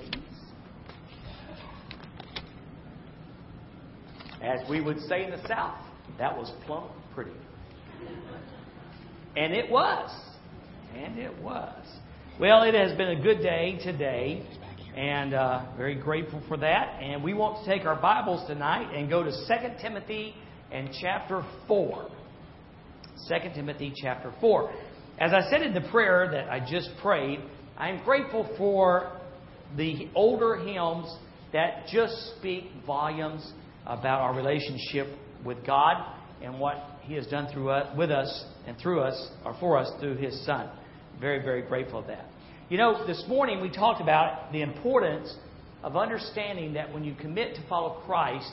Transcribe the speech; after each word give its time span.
ladies. 0.00 0.22
As 4.42 4.68
we 4.68 4.80
would 4.80 5.00
say 5.00 5.24
in 5.24 5.30
the 5.30 5.46
South, 5.46 5.76
that 6.18 6.36
was 6.36 6.50
plump 6.66 6.90
pretty. 7.14 7.32
And 9.36 9.52
it 9.52 9.70
was. 9.70 10.10
And 10.96 11.18
it 11.18 11.36
was. 11.42 11.84
Well, 12.38 12.62
it 12.62 12.74
has 12.74 12.96
been 12.96 13.08
a 13.08 13.22
good 13.22 13.42
day 13.42 13.78
today, 13.84 14.46
and 14.96 15.34
uh, 15.34 15.66
very 15.76 15.94
grateful 15.94 16.42
for 16.48 16.56
that. 16.56 17.00
And 17.02 17.22
we 17.22 17.34
want 17.34 17.64
to 17.64 17.70
take 17.70 17.86
our 17.86 18.00
Bibles 18.00 18.46
tonight 18.48 18.94
and 18.94 19.10
go 19.10 19.22
to 19.22 19.30
2 19.30 19.36
Timothy 19.82 20.34
and 20.72 20.88
chapter 21.00 21.44
4. 21.68 22.10
2 23.28 23.34
Timothy 23.54 23.92
chapter 23.94 24.32
4. 24.40 24.72
As 25.18 25.32
I 25.34 25.50
said 25.50 25.60
in 25.60 25.74
the 25.74 25.86
prayer 25.90 26.30
that 26.32 26.50
I 26.50 26.60
just 26.60 26.88
prayed, 27.02 27.40
I 27.76 27.90
am 27.90 28.02
grateful 28.04 28.48
for 28.56 29.19
the 29.76 30.08
older 30.14 30.56
hymns 30.56 31.14
that 31.52 31.86
just 31.92 32.14
speak 32.36 32.64
volumes 32.86 33.52
about 33.86 34.20
our 34.20 34.34
relationship 34.34 35.08
with 35.44 35.64
God 35.66 35.96
and 36.42 36.58
what 36.58 36.76
He 37.02 37.14
has 37.14 37.26
done 37.26 37.48
through 37.52 37.70
us, 37.70 37.96
with 37.96 38.10
us 38.10 38.44
and 38.66 38.76
through 38.78 39.00
us, 39.00 39.30
or 39.44 39.56
for 39.58 39.78
us 39.78 39.90
through 40.00 40.16
His 40.16 40.44
Son. 40.44 40.70
Very, 41.20 41.42
very 41.42 41.62
grateful 41.62 42.02
for 42.02 42.08
that. 42.08 42.26
You 42.68 42.78
know, 42.78 43.04
this 43.06 43.24
morning 43.26 43.60
we 43.60 43.68
talked 43.68 44.00
about 44.00 44.52
the 44.52 44.62
importance 44.62 45.34
of 45.82 45.96
understanding 45.96 46.74
that 46.74 46.92
when 46.92 47.02
you 47.02 47.14
commit 47.14 47.56
to 47.56 47.68
follow 47.68 48.00
Christ, 48.06 48.50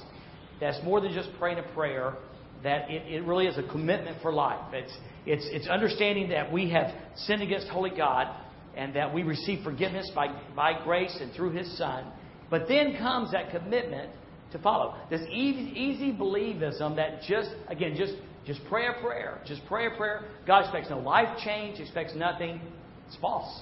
that's 0.59 0.83
more 0.83 1.01
than 1.01 1.13
just 1.13 1.29
praying 1.37 1.59
a 1.59 1.73
prayer, 1.73 2.15
that 2.63 2.89
it, 2.89 3.03
it 3.13 3.23
really 3.25 3.45
is 3.45 3.57
a 3.57 3.63
commitment 3.63 4.21
for 4.21 4.33
life. 4.33 4.73
It's, 4.73 4.93
it's, 5.25 5.45
it's 5.51 5.67
understanding 5.67 6.29
that 6.29 6.51
we 6.51 6.71
have 6.71 6.91
sinned 7.15 7.43
against 7.43 7.67
holy 7.67 7.91
God 7.91 8.35
and 8.77 8.95
that 8.95 9.13
we 9.13 9.23
receive 9.23 9.63
forgiveness 9.63 10.09
by, 10.15 10.27
by 10.55 10.73
grace 10.83 11.17
and 11.19 11.33
through 11.33 11.51
His 11.51 11.77
Son. 11.77 12.05
But 12.49 12.67
then 12.67 12.95
comes 12.97 13.31
that 13.31 13.49
commitment 13.51 14.11
to 14.51 14.59
follow. 14.59 14.95
This 15.09 15.21
easy, 15.31 15.71
easy 15.77 16.11
believism 16.13 16.95
that 16.95 17.21
just, 17.27 17.49
again, 17.67 17.95
just, 17.97 18.13
just 18.45 18.61
pray 18.69 18.87
a 18.87 19.01
prayer. 19.01 19.41
Just 19.45 19.61
pray 19.67 19.87
a 19.87 19.97
prayer. 19.97 20.25
God 20.45 20.61
expects 20.61 20.89
no 20.89 20.99
life 20.99 21.37
change, 21.43 21.79
expects 21.79 22.13
nothing. 22.15 22.61
It's 23.07 23.17
false. 23.17 23.61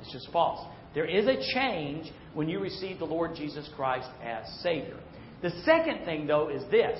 It's 0.00 0.12
just 0.12 0.30
false. 0.32 0.66
There 0.94 1.06
is 1.06 1.26
a 1.26 1.36
change 1.54 2.12
when 2.34 2.48
you 2.48 2.60
receive 2.60 2.98
the 2.98 3.04
Lord 3.04 3.34
Jesus 3.34 3.68
Christ 3.76 4.08
as 4.22 4.46
Savior. 4.62 4.98
The 5.42 5.50
second 5.64 6.04
thing, 6.04 6.26
though, 6.26 6.48
is 6.48 6.62
this 6.70 6.98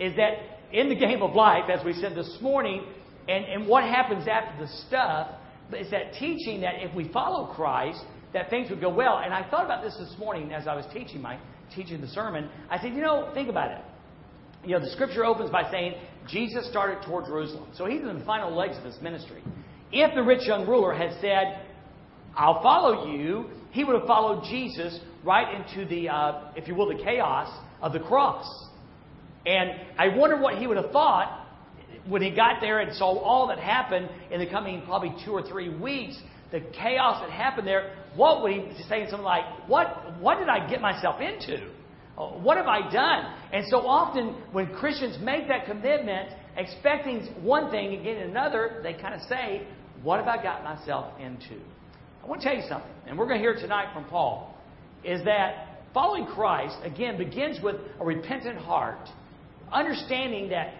is 0.00 0.14
that 0.16 0.34
in 0.72 0.88
the 0.88 0.94
game 0.94 1.22
of 1.22 1.34
life, 1.34 1.70
as 1.70 1.84
we 1.84 1.92
said 1.94 2.14
this 2.14 2.38
morning, 2.40 2.84
and, 3.28 3.44
and 3.44 3.66
what 3.66 3.84
happens 3.84 4.26
after 4.28 4.64
the 4.64 4.72
stuff, 4.86 5.28
is 5.72 5.90
that 5.90 6.14
teaching 6.14 6.60
that 6.62 6.74
if 6.78 6.94
we 6.94 7.08
follow 7.12 7.52
Christ, 7.54 8.02
that 8.32 8.50
things 8.50 8.70
would 8.70 8.80
go 8.80 8.90
well. 8.92 9.18
And 9.18 9.32
I 9.32 9.48
thought 9.48 9.64
about 9.64 9.82
this 9.82 9.96
this 9.98 10.14
morning 10.18 10.52
as 10.52 10.66
I 10.66 10.74
was 10.74 10.84
teaching 10.92 11.20
my 11.20 11.38
teaching 11.74 12.00
the 12.00 12.08
sermon. 12.08 12.48
I 12.70 12.80
said, 12.80 12.94
you 12.94 13.00
know, 13.00 13.30
think 13.34 13.48
about 13.48 13.70
it. 13.70 13.84
You 14.64 14.70
know, 14.70 14.80
the 14.80 14.90
scripture 14.90 15.24
opens 15.24 15.50
by 15.50 15.70
saying 15.70 15.94
Jesus 16.28 16.68
started 16.68 17.04
toward 17.06 17.26
Jerusalem. 17.26 17.70
So 17.74 17.86
he's 17.86 18.00
in 18.00 18.18
the 18.18 18.24
final 18.24 18.54
legs 18.54 18.76
of 18.76 18.84
his 18.84 19.00
ministry. 19.00 19.42
If 19.92 20.14
the 20.14 20.22
rich 20.22 20.46
young 20.46 20.66
ruler 20.66 20.94
had 20.94 21.18
said, 21.20 21.60
I'll 22.36 22.62
follow 22.62 23.12
you, 23.12 23.46
he 23.70 23.84
would 23.84 23.96
have 23.96 24.06
followed 24.06 24.44
Jesus 24.44 24.98
right 25.24 25.54
into 25.54 25.88
the, 25.88 26.08
uh, 26.08 26.52
if 26.56 26.68
you 26.68 26.74
will, 26.74 26.88
the 26.88 27.02
chaos 27.02 27.48
of 27.80 27.92
the 27.92 28.00
cross. 28.00 28.46
And 29.46 29.70
I 29.98 30.08
wonder 30.16 30.38
what 30.40 30.58
he 30.58 30.66
would 30.66 30.76
have 30.76 30.90
thought 30.90 31.47
when 32.08 32.22
he 32.22 32.30
got 32.30 32.60
there 32.60 32.80
and 32.80 32.94
saw 32.96 33.18
all 33.18 33.48
that 33.48 33.58
happened 33.58 34.08
in 34.30 34.40
the 34.40 34.46
coming 34.46 34.82
probably 34.82 35.14
two 35.24 35.32
or 35.32 35.42
three 35.42 35.68
weeks, 35.68 36.18
the 36.50 36.60
chaos 36.60 37.20
that 37.20 37.30
happened 37.30 37.66
there. 37.66 37.94
What 38.16 38.42
would 38.42 38.52
he 38.52 38.82
say? 38.84 39.06
Something 39.08 39.22
like, 39.22 39.44
"What? 39.68 40.18
What 40.20 40.38
did 40.38 40.48
I 40.48 40.68
get 40.68 40.80
myself 40.80 41.20
into? 41.20 41.68
Uh, 42.16 42.28
what 42.28 42.56
have 42.56 42.66
I 42.66 42.90
done?" 42.90 43.32
And 43.52 43.66
so 43.68 43.86
often, 43.86 44.34
when 44.52 44.74
Christians 44.74 45.18
make 45.22 45.48
that 45.48 45.66
commitment, 45.66 46.30
expecting 46.56 47.26
one 47.42 47.70
thing 47.70 47.94
and 47.94 48.02
getting 48.02 48.22
another, 48.22 48.80
they 48.82 48.94
kind 48.94 49.14
of 49.14 49.20
say, 49.22 49.66
"What 50.02 50.18
have 50.18 50.28
I 50.28 50.42
got 50.42 50.64
myself 50.64 51.12
into?" 51.20 51.60
I 52.22 52.26
want 52.26 52.40
to 52.40 52.48
tell 52.48 52.56
you 52.56 52.66
something, 52.68 52.90
and 53.06 53.18
we're 53.18 53.26
going 53.26 53.38
to 53.38 53.42
hear 53.42 53.54
tonight 53.54 53.92
from 53.92 54.04
Paul, 54.04 54.54
is 55.04 55.22
that 55.24 55.82
following 55.94 56.26
Christ 56.26 56.76
again 56.82 57.16
begins 57.16 57.60
with 57.62 57.76
a 58.00 58.04
repentant 58.04 58.58
heart, 58.58 59.08
understanding 59.70 60.48
that 60.48 60.74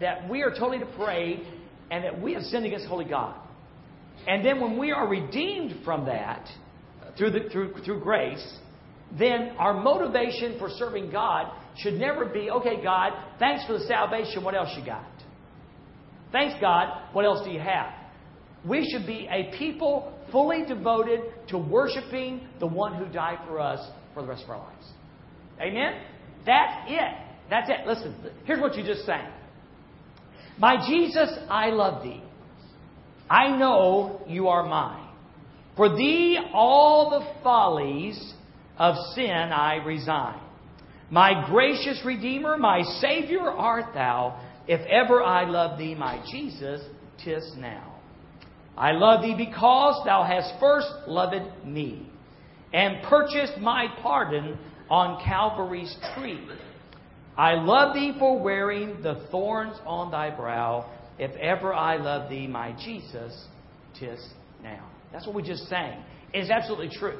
that 0.00 0.28
we 0.28 0.42
are 0.42 0.50
totally 0.50 0.78
depraved 0.78 1.42
and 1.90 2.04
that 2.04 2.20
we 2.20 2.34
have 2.34 2.42
sinned 2.44 2.66
against 2.66 2.86
holy 2.86 3.04
God. 3.04 3.36
And 4.26 4.44
then 4.44 4.60
when 4.60 4.78
we 4.78 4.92
are 4.92 5.08
redeemed 5.08 5.84
from 5.84 6.06
that 6.06 6.46
through, 7.16 7.30
the, 7.32 7.48
through, 7.50 7.74
through 7.84 8.00
grace, 8.00 8.44
then 9.18 9.52
our 9.58 9.74
motivation 9.74 10.58
for 10.58 10.68
serving 10.70 11.10
God 11.10 11.52
should 11.78 11.94
never 11.94 12.26
be, 12.26 12.50
okay, 12.50 12.82
God, 12.82 13.12
thanks 13.38 13.64
for 13.66 13.74
the 13.74 13.84
salvation. 13.86 14.44
What 14.44 14.54
else 14.54 14.70
you 14.78 14.84
got? 14.84 15.06
Thanks, 16.32 16.54
God. 16.60 17.08
What 17.12 17.24
else 17.24 17.44
do 17.44 17.50
you 17.50 17.60
have? 17.60 17.92
We 18.64 18.88
should 18.90 19.06
be 19.06 19.28
a 19.30 19.56
people 19.58 20.12
fully 20.30 20.64
devoted 20.66 21.20
to 21.48 21.58
worshiping 21.58 22.46
the 22.60 22.66
one 22.66 22.94
who 22.94 23.10
died 23.10 23.38
for 23.48 23.58
us 23.58 23.80
for 24.14 24.22
the 24.22 24.28
rest 24.28 24.44
of 24.44 24.50
our 24.50 24.58
lives. 24.58 24.86
Amen? 25.60 26.02
That's 26.46 26.88
it. 26.88 27.26
That's 27.48 27.68
it. 27.68 27.86
Listen, 27.86 28.14
here's 28.44 28.60
what 28.60 28.76
you 28.76 28.84
just 28.84 29.04
sang. 29.06 29.26
My 30.60 30.86
Jesus, 30.86 31.30
I 31.48 31.70
love 31.70 32.02
thee. 32.02 32.22
I 33.30 33.56
know 33.56 34.20
you 34.28 34.48
are 34.48 34.66
mine. 34.68 35.08
For 35.74 35.88
thee 35.96 36.38
all 36.52 37.08
the 37.08 37.42
follies 37.42 38.34
of 38.76 38.94
sin 39.14 39.30
I 39.30 39.76
resign. 39.76 40.38
My 41.10 41.46
gracious 41.48 42.02
Redeemer, 42.04 42.58
my 42.58 42.82
Savior 43.00 43.40
art 43.40 43.94
thou. 43.94 44.38
If 44.68 44.80
ever 44.86 45.22
I 45.22 45.44
love 45.48 45.78
thee, 45.78 45.94
my 45.94 46.22
Jesus, 46.30 46.82
tis 47.24 47.52
now. 47.56 47.96
I 48.76 48.92
love 48.92 49.22
thee 49.22 49.34
because 49.36 50.04
thou 50.04 50.24
hast 50.24 50.60
first 50.60 50.88
loved 51.06 51.64
me 51.64 52.06
and 52.74 53.02
purchased 53.04 53.58
my 53.58 53.86
pardon 54.02 54.58
on 54.90 55.24
Calvary's 55.24 55.96
tree. 56.14 56.40
I 57.40 57.54
love 57.54 57.94
thee 57.94 58.12
for 58.18 58.38
wearing 58.38 59.00
the 59.00 59.26
thorns 59.30 59.74
on 59.86 60.10
thy 60.10 60.28
brow 60.28 60.90
if 61.18 61.34
ever 61.36 61.72
I 61.72 61.96
love 61.96 62.28
thee, 62.28 62.46
my 62.46 62.72
Jesus, 62.72 63.46
tis 63.98 64.20
now. 64.62 64.86
That's 65.10 65.26
what 65.26 65.34
we 65.34 65.42
just 65.42 65.66
sang. 65.66 66.04
It 66.34 66.40
is 66.40 66.50
absolutely 66.50 66.90
true. 66.98 67.18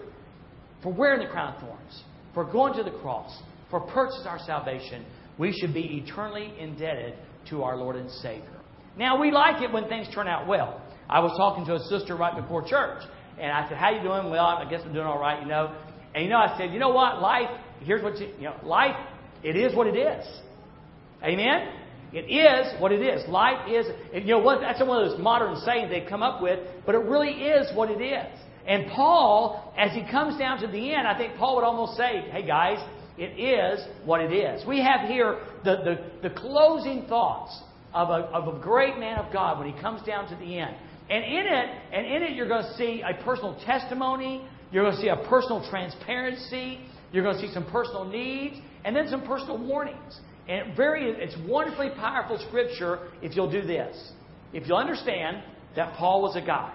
For 0.82 0.92
wearing 0.92 1.26
the 1.26 1.32
crown 1.32 1.54
of 1.54 1.62
thorns, 1.62 2.03
for 2.34 2.44
going 2.44 2.75
to 2.75 2.82
the 2.82 2.98
cross, 2.98 3.34
for 3.70 3.80
purchasing 3.80 4.26
our 4.26 4.38
salvation, 4.41 5.06
we 5.38 5.54
should 5.59 5.72
be 5.72 6.04
eternally 6.04 6.53
indebted 6.59 7.14
to 7.48 7.62
our 7.62 7.78
Lord 7.78 7.97
and 7.97 8.10
Savior. 8.10 8.60
Now, 8.98 9.19
we 9.19 9.30
like 9.30 9.62
it 9.62 9.72
when 9.72 9.88
things 9.88 10.06
turn 10.14 10.28
out 10.28 10.47
well. 10.47 10.82
I 11.09 11.20
was 11.20 11.32
talking 11.38 11.64
to 11.64 11.76
a 11.76 11.80
sister 11.88 12.14
right 12.14 12.38
before 12.38 12.60
church, 12.69 13.03
and 13.41 13.50
I 13.50 13.66
said, 13.70 13.78
How 13.78 13.88
you 13.88 14.03
doing? 14.03 14.28
Well, 14.28 14.44
I 14.44 14.69
guess 14.69 14.82
I'm 14.84 14.92
doing 14.92 15.06
all 15.06 15.19
right, 15.19 15.41
you 15.41 15.48
know. 15.48 15.75
And 16.14 16.25
you 16.25 16.28
know, 16.28 16.36
I 16.36 16.59
said, 16.59 16.75
You 16.75 16.78
know 16.78 16.91
what? 16.91 17.22
Life, 17.22 17.48
here's 17.80 18.03
what 18.03 18.19
you, 18.19 18.28
you 18.36 18.44
know, 18.44 18.56
life, 18.62 18.97
it 19.42 19.56
is 19.56 19.74
what 19.74 19.86
it 19.86 19.96
is. 19.96 20.26
Amen? 21.22 21.72
It 22.12 22.30
is 22.30 22.80
what 22.80 22.92
it 22.92 23.02
is. 23.02 23.28
Life 23.28 23.68
is, 23.68 23.86
you 24.12 24.32
know 24.32 24.40
what? 24.40 24.60
That's 24.60 24.80
one 24.80 25.02
of 25.02 25.10
those 25.10 25.20
modern 25.20 25.56
sayings 25.64 25.90
they've 25.90 26.08
come 26.08 26.22
up 26.22 26.42
with, 26.42 26.58
but 26.84 26.94
it 26.94 26.98
really 26.98 27.30
is 27.30 27.68
what 27.76 27.90
it 27.90 28.02
is. 28.02 28.38
And 28.66 28.90
Paul, 28.90 29.72
as 29.78 29.92
he 29.92 30.02
comes 30.10 30.38
down 30.38 30.60
to 30.60 30.66
the 30.66 30.94
end, 30.94 31.06
I 31.06 31.16
think 31.16 31.36
Paul 31.36 31.56
would 31.56 31.64
almost 31.64 31.96
say, 31.96 32.24
hey 32.30 32.46
guys, 32.46 32.78
it 33.16 33.38
is 33.38 33.84
what 34.04 34.20
it 34.20 34.32
is. 34.32 34.66
We 34.66 34.82
have 34.82 35.08
here 35.08 35.40
the, 35.64 36.00
the, 36.22 36.28
the 36.28 36.34
closing 36.34 37.06
thoughts 37.06 37.58
of 37.92 38.08
a, 38.08 38.24
of 38.32 38.56
a 38.56 38.58
great 38.60 38.98
man 38.98 39.18
of 39.18 39.32
God 39.32 39.58
when 39.58 39.72
he 39.72 39.80
comes 39.80 40.02
down 40.06 40.28
to 40.30 40.36
the 40.36 40.58
end. 40.58 40.74
And 41.08 41.24
in 41.24 41.46
it, 41.46 41.66
and 41.92 42.06
in 42.06 42.22
it, 42.22 42.36
you're 42.36 42.48
going 42.48 42.62
to 42.62 42.74
see 42.74 43.02
a 43.02 43.22
personal 43.24 43.60
testimony. 43.66 44.42
You're 44.72 44.84
going 44.84 44.96
to 44.96 45.02
see 45.02 45.08
a 45.08 45.28
personal 45.28 45.68
transparency. 45.68 46.80
You're 47.12 47.24
going 47.24 47.36
to 47.36 47.47
see 47.47 47.53
some 47.53 47.66
personal 47.66 48.04
needs, 48.04 48.56
and 48.84 48.94
then 48.94 49.09
some 49.09 49.22
personal 49.27 49.59
warnings. 49.59 50.21
And 50.48 50.77
very, 50.77 51.10
it's 51.10 51.36
wonderfully 51.48 51.91
powerful 51.97 52.38
scripture 52.48 53.09
if 53.22 53.36
you'll 53.36 53.50
do 53.50 53.62
this. 53.62 54.12
If 54.53 54.66
you'll 54.66 54.78
understand 54.78 55.42
that 55.77 55.97
Paul 55.97 56.22
was 56.22 56.36
a 56.36 56.44
guy. 56.44 56.74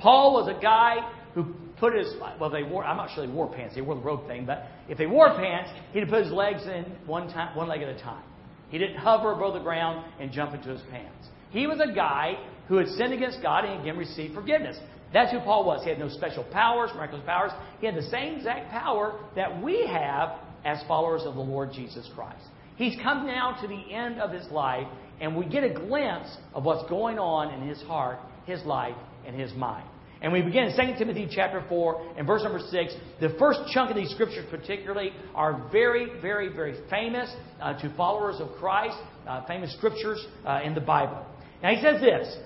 Paul 0.00 0.32
was 0.34 0.52
a 0.54 0.60
guy 0.60 0.96
who 1.34 1.54
put 1.78 1.94
his, 1.94 2.12
well, 2.40 2.50
they 2.50 2.64
wore, 2.64 2.84
I'm 2.84 2.96
not 2.96 3.10
sure 3.14 3.26
they 3.26 3.32
wore 3.32 3.52
pants, 3.52 3.74
they 3.74 3.80
wore 3.80 3.94
the 3.94 4.00
robe 4.00 4.26
thing, 4.26 4.44
but 4.44 4.66
if 4.88 4.98
they 4.98 5.06
wore 5.06 5.34
pants, 5.36 5.70
he'd 5.92 6.08
put 6.08 6.24
his 6.24 6.32
legs 6.32 6.62
in 6.64 6.84
one, 7.06 7.28
time, 7.28 7.56
one 7.56 7.68
leg 7.68 7.82
at 7.82 7.88
a 7.88 7.98
time. 8.00 8.24
He 8.68 8.78
didn't 8.78 8.96
hover 8.96 9.32
above 9.32 9.54
the 9.54 9.60
ground 9.60 10.04
and 10.18 10.32
jump 10.32 10.54
into 10.54 10.70
his 10.70 10.80
pants. 10.90 11.28
He 11.50 11.66
was 11.66 11.78
a 11.80 11.94
guy 11.94 12.38
who 12.68 12.76
had 12.76 12.88
sinned 12.88 13.12
against 13.12 13.42
God 13.42 13.64
and 13.64 13.80
again 13.80 13.96
received 13.96 14.34
forgiveness. 14.34 14.78
That's 15.12 15.30
who 15.32 15.40
Paul 15.40 15.64
was. 15.64 15.82
He 15.82 15.90
had 15.90 15.98
no 15.98 16.08
special 16.08 16.44
powers, 16.44 16.90
miraculous 16.94 17.24
powers. 17.26 17.52
He 17.80 17.86
had 17.86 17.94
the 17.94 18.08
same 18.10 18.36
exact 18.36 18.70
power 18.70 19.20
that 19.36 19.62
we 19.62 19.86
have 19.86 20.38
as 20.64 20.82
followers 20.88 21.22
of 21.24 21.34
the 21.34 21.40
Lord 21.40 21.72
Jesus 21.72 22.08
Christ. 22.14 22.44
He's 22.76 22.96
come 23.02 23.26
now 23.26 23.58
to 23.60 23.68
the 23.68 23.92
end 23.92 24.20
of 24.20 24.32
his 24.32 24.50
life, 24.50 24.86
and 25.20 25.36
we 25.36 25.46
get 25.46 25.64
a 25.64 25.74
glimpse 25.74 26.36
of 26.54 26.64
what's 26.64 26.88
going 26.88 27.18
on 27.18 27.52
in 27.52 27.68
his 27.68 27.80
heart, 27.82 28.18
his 28.46 28.62
life, 28.64 28.96
and 29.26 29.38
his 29.38 29.52
mind. 29.54 29.86
And 30.22 30.32
we 30.32 30.40
begin 30.40 30.64
in 30.64 30.76
2 30.76 30.98
Timothy 30.98 31.28
chapter 31.30 31.64
4 31.68 32.14
and 32.16 32.26
verse 32.26 32.44
number 32.44 32.60
6. 32.60 32.94
The 33.20 33.34
first 33.40 33.60
chunk 33.74 33.90
of 33.90 33.96
these 33.96 34.10
scriptures, 34.10 34.46
particularly, 34.50 35.10
are 35.34 35.68
very, 35.72 36.20
very, 36.20 36.48
very 36.48 36.78
famous 36.88 37.28
uh, 37.60 37.74
to 37.80 37.92
followers 37.96 38.36
of 38.38 38.52
Christ, 38.52 38.96
uh, 39.26 39.44
famous 39.46 39.74
scriptures 39.76 40.24
uh, 40.46 40.60
in 40.64 40.74
the 40.74 40.80
Bible. 40.80 41.26
Now 41.60 41.74
he 41.74 41.82
says 41.82 42.00
this 42.00 42.36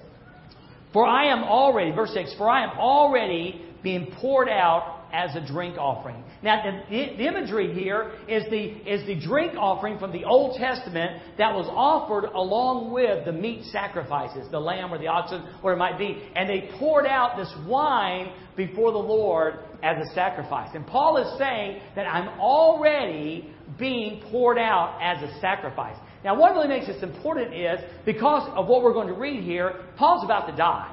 For 0.92 1.06
I 1.06 1.26
am 1.26 1.44
already, 1.44 1.90
verse 1.92 2.12
6, 2.14 2.34
for 2.38 2.48
I 2.48 2.64
am 2.64 2.78
already 2.78 3.62
being 3.82 4.12
poured 4.20 4.48
out 4.48 4.96
as 5.12 5.34
a 5.36 5.46
drink 5.46 5.76
offering. 5.78 6.22
Now, 6.42 6.62
the, 6.62 7.16
the, 7.16 7.26
imagery 7.26 7.72
here 7.72 8.12
is 8.28 8.44
the, 8.50 8.60
is 8.60 9.06
the 9.06 9.18
drink 9.18 9.54
offering 9.56 9.98
from 9.98 10.12
the 10.12 10.24
Old 10.24 10.58
Testament 10.58 11.22
that 11.38 11.54
was 11.54 11.66
offered 11.70 12.26
along 12.26 12.92
with 12.92 13.24
the 13.24 13.32
meat 13.32 13.64
sacrifices, 13.72 14.50
the 14.50 14.60
lamb 14.60 14.92
or 14.92 14.98
the 14.98 15.06
oxen, 15.06 15.42
whatever 15.60 15.74
it 15.74 15.78
might 15.78 15.98
be. 15.98 16.22
And 16.34 16.48
they 16.48 16.70
poured 16.78 17.06
out 17.06 17.36
this 17.36 17.52
wine 17.66 18.32
before 18.56 18.92
the 18.92 18.98
Lord 18.98 19.60
as 19.82 19.96
a 20.06 20.14
sacrifice. 20.14 20.70
And 20.74 20.86
Paul 20.86 21.18
is 21.18 21.38
saying 21.38 21.80
that 21.94 22.06
I'm 22.06 22.40
already 22.40 23.54
being 23.78 24.22
poured 24.30 24.58
out 24.58 24.98
as 25.00 25.22
a 25.22 25.40
sacrifice. 25.40 25.96
Now, 26.26 26.34
what 26.34 26.54
really 26.54 26.66
makes 26.66 26.88
this 26.88 27.04
important 27.04 27.54
is 27.54 27.78
because 28.04 28.50
of 28.56 28.66
what 28.66 28.82
we're 28.82 28.92
going 28.92 29.06
to 29.06 29.14
read 29.14 29.44
here, 29.44 29.84
Paul's 29.96 30.24
about 30.24 30.48
to 30.50 30.56
die. 30.56 30.92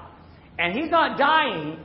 And 0.59 0.77
he's 0.77 0.91
not 0.91 1.17
dying 1.17 1.79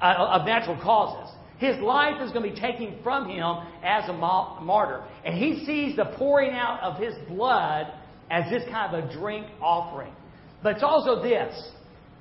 uh, 0.00 0.38
of 0.40 0.46
natural 0.46 0.80
causes. 0.82 1.30
His 1.58 1.78
life 1.82 2.22
is 2.22 2.32
going 2.32 2.48
to 2.48 2.54
be 2.54 2.58
taken 2.58 2.96
from 3.02 3.28
him 3.28 3.56
as 3.84 4.08
a 4.08 4.12
martyr. 4.14 5.04
And 5.22 5.36
he 5.36 5.66
sees 5.66 5.96
the 5.96 6.06
pouring 6.16 6.52
out 6.52 6.80
of 6.80 6.98
his 6.98 7.12
blood 7.28 7.92
as 8.30 8.50
this 8.50 8.62
kind 8.70 8.94
of 8.94 9.04
a 9.04 9.12
drink 9.12 9.48
offering. 9.60 10.14
But 10.62 10.76
it's 10.76 10.82
also 10.82 11.22
this 11.22 11.54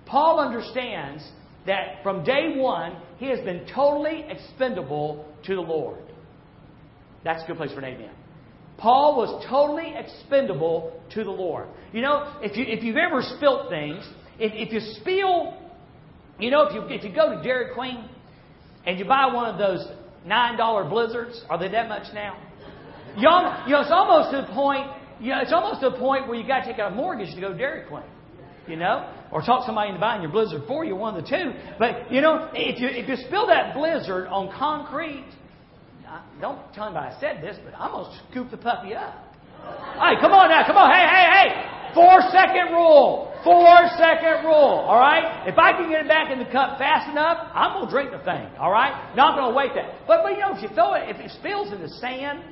Paul 0.05 0.41
understands 0.41 1.23
that 1.65 2.03
from 2.03 2.25
day 2.25 2.57
one, 2.57 2.97
he 3.19 3.27
has 3.27 3.39
been 3.39 3.65
totally 3.73 4.25
expendable 4.27 5.33
to 5.45 5.55
the 5.55 5.61
Lord. 5.61 6.03
That's 7.23 7.41
a 7.41 7.47
good 7.47 7.55
place 7.55 7.71
for 7.71 7.79
an 7.79 7.85
amen. 7.85 8.11
Paul 8.77 9.17
was 9.17 9.45
totally 9.49 9.93
expendable 9.95 10.99
to 11.13 11.23
the 11.23 11.31
Lord. 11.31 11.67
You 11.91 12.01
know, 12.01 12.39
if, 12.41 12.57
you, 12.57 12.65
if 12.67 12.83
you've 12.83 12.97
ever 12.97 13.21
spilt 13.21 13.69
things, 13.69 14.03
if, 14.39 14.51
if 14.55 14.73
you 14.73 14.79
spill, 14.99 15.57
you 16.39 16.51
know, 16.51 16.63
if 16.63 16.73
you, 16.73 16.81
if 16.87 17.03
you 17.03 17.13
go 17.13 17.35
to 17.35 17.43
Dairy 17.43 17.73
Queen 17.73 18.09
and 18.85 18.97
you 18.97 19.05
buy 19.05 19.31
one 19.33 19.49
of 19.49 19.57
those 19.57 19.85
$9 20.27 20.89
blizzards, 20.89 21.43
are 21.49 21.59
they 21.59 21.69
that 21.69 21.87
much 21.87 22.13
now? 22.13 22.37
You, 23.15 23.29
you 23.67 23.73
know, 23.73 23.81
it's 23.81 23.91
almost 23.91 24.31
to 24.31 24.41
the 24.41 24.53
point, 24.53 24.87
you 25.19 25.29
know, 25.29 25.41
it's 25.41 25.53
almost 25.53 25.81
to 25.81 25.91
the 25.91 25.97
point 25.97 26.27
where 26.27 26.37
you 26.37 26.47
got 26.47 26.61
to 26.61 26.71
take 26.71 26.79
out 26.79 26.91
a 26.91 26.95
mortgage 26.95 27.33
to 27.35 27.41
go 27.41 27.51
to 27.51 27.57
Dairy 27.57 27.87
Queen. 27.87 28.03
You 28.67 28.77
know? 28.77 29.13
Or 29.31 29.41
talk 29.41 29.65
somebody 29.65 29.89
into 29.89 29.99
buying 29.99 30.21
your 30.21 30.31
blizzard 30.31 30.63
for 30.67 30.85
you, 30.85 30.95
one 30.95 31.15
of 31.15 31.23
the 31.23 31.29
two. 31.29 31.51
But, 31.77 32.11
you 32.11 32.21
know, 32.21 32.49
if 32.53 32.79
you, 32.79 32.87
if 32.87 33.09
you 33.09 33.15
spill 33.27 33.47
that 33.47 33.75
blizzard 33.75 34.27
on 34.27 34.51
concrete, 34.57 35.25
don't 36.41 36.59
tell 36.73 36.85
anybody 36.85 37.15
I 37.15 37.19
said 37.19 37.41
this, 37.41 37.57
but 37.63 37.73
I'm 37.77 37.91
going 37.91 38.05
to 38.05 38.21
scoop 38.29 38.51
the 38.51 38.57
puppy 38.57 38.93
up. 38.93 39.13
Hey, 39.95 40.19
come 40.19 40.33
on 40.33 40.49
now, 40.49 40.65
come 40.67 40.75
on. 40.75 40.91
Hey, 40.91 41.07
hey, 41.07 41.27
hey. 41.31 41.73
Four 41.93 42.21
second 42.31 42.73
rule. 42.73 43.31
Four 43.43 43.87
second 43.97 44.45
rule. 44.45 44.83
All 44.87 44.99
right? 44.99 45.47
If 45.47 45.57
I 45.57 45.73
can 45.73 45.89
get 45.89 46.01
it 46.01 46.07
back 46.07 46.31
in 46.31 46.39
the 46.39 46.49
cup 46.51 46.77
fast 46.77 47.09
enough, 47.09 47.51
I'm 47.53 47.73
going 47.73 47.85
to 47.85 47.91
drink 47.91 48.11
the 48.11 48.23
thing. 48.25 48.47
All 48.57 48.71
right? 48.71 49.15
Not 49.15 49.37
going 49.37 49.51
to 49.51 49.55
wait 49.55 49.71
that. 49.75 50.07
But, 50.07 50.23
but 50.23 50.33
you 50.33 50.39
know, 50.39 50.55
if 50.55 50.61
you 50.61 50.69
throw 50.69 50.93
it, 50.95 51.09
if 51.09 51.17
it 51.17 51.31
spills 51.39 51.71
in 51.71 51.81
the 51.81 51.89
sand, 52.01 52.43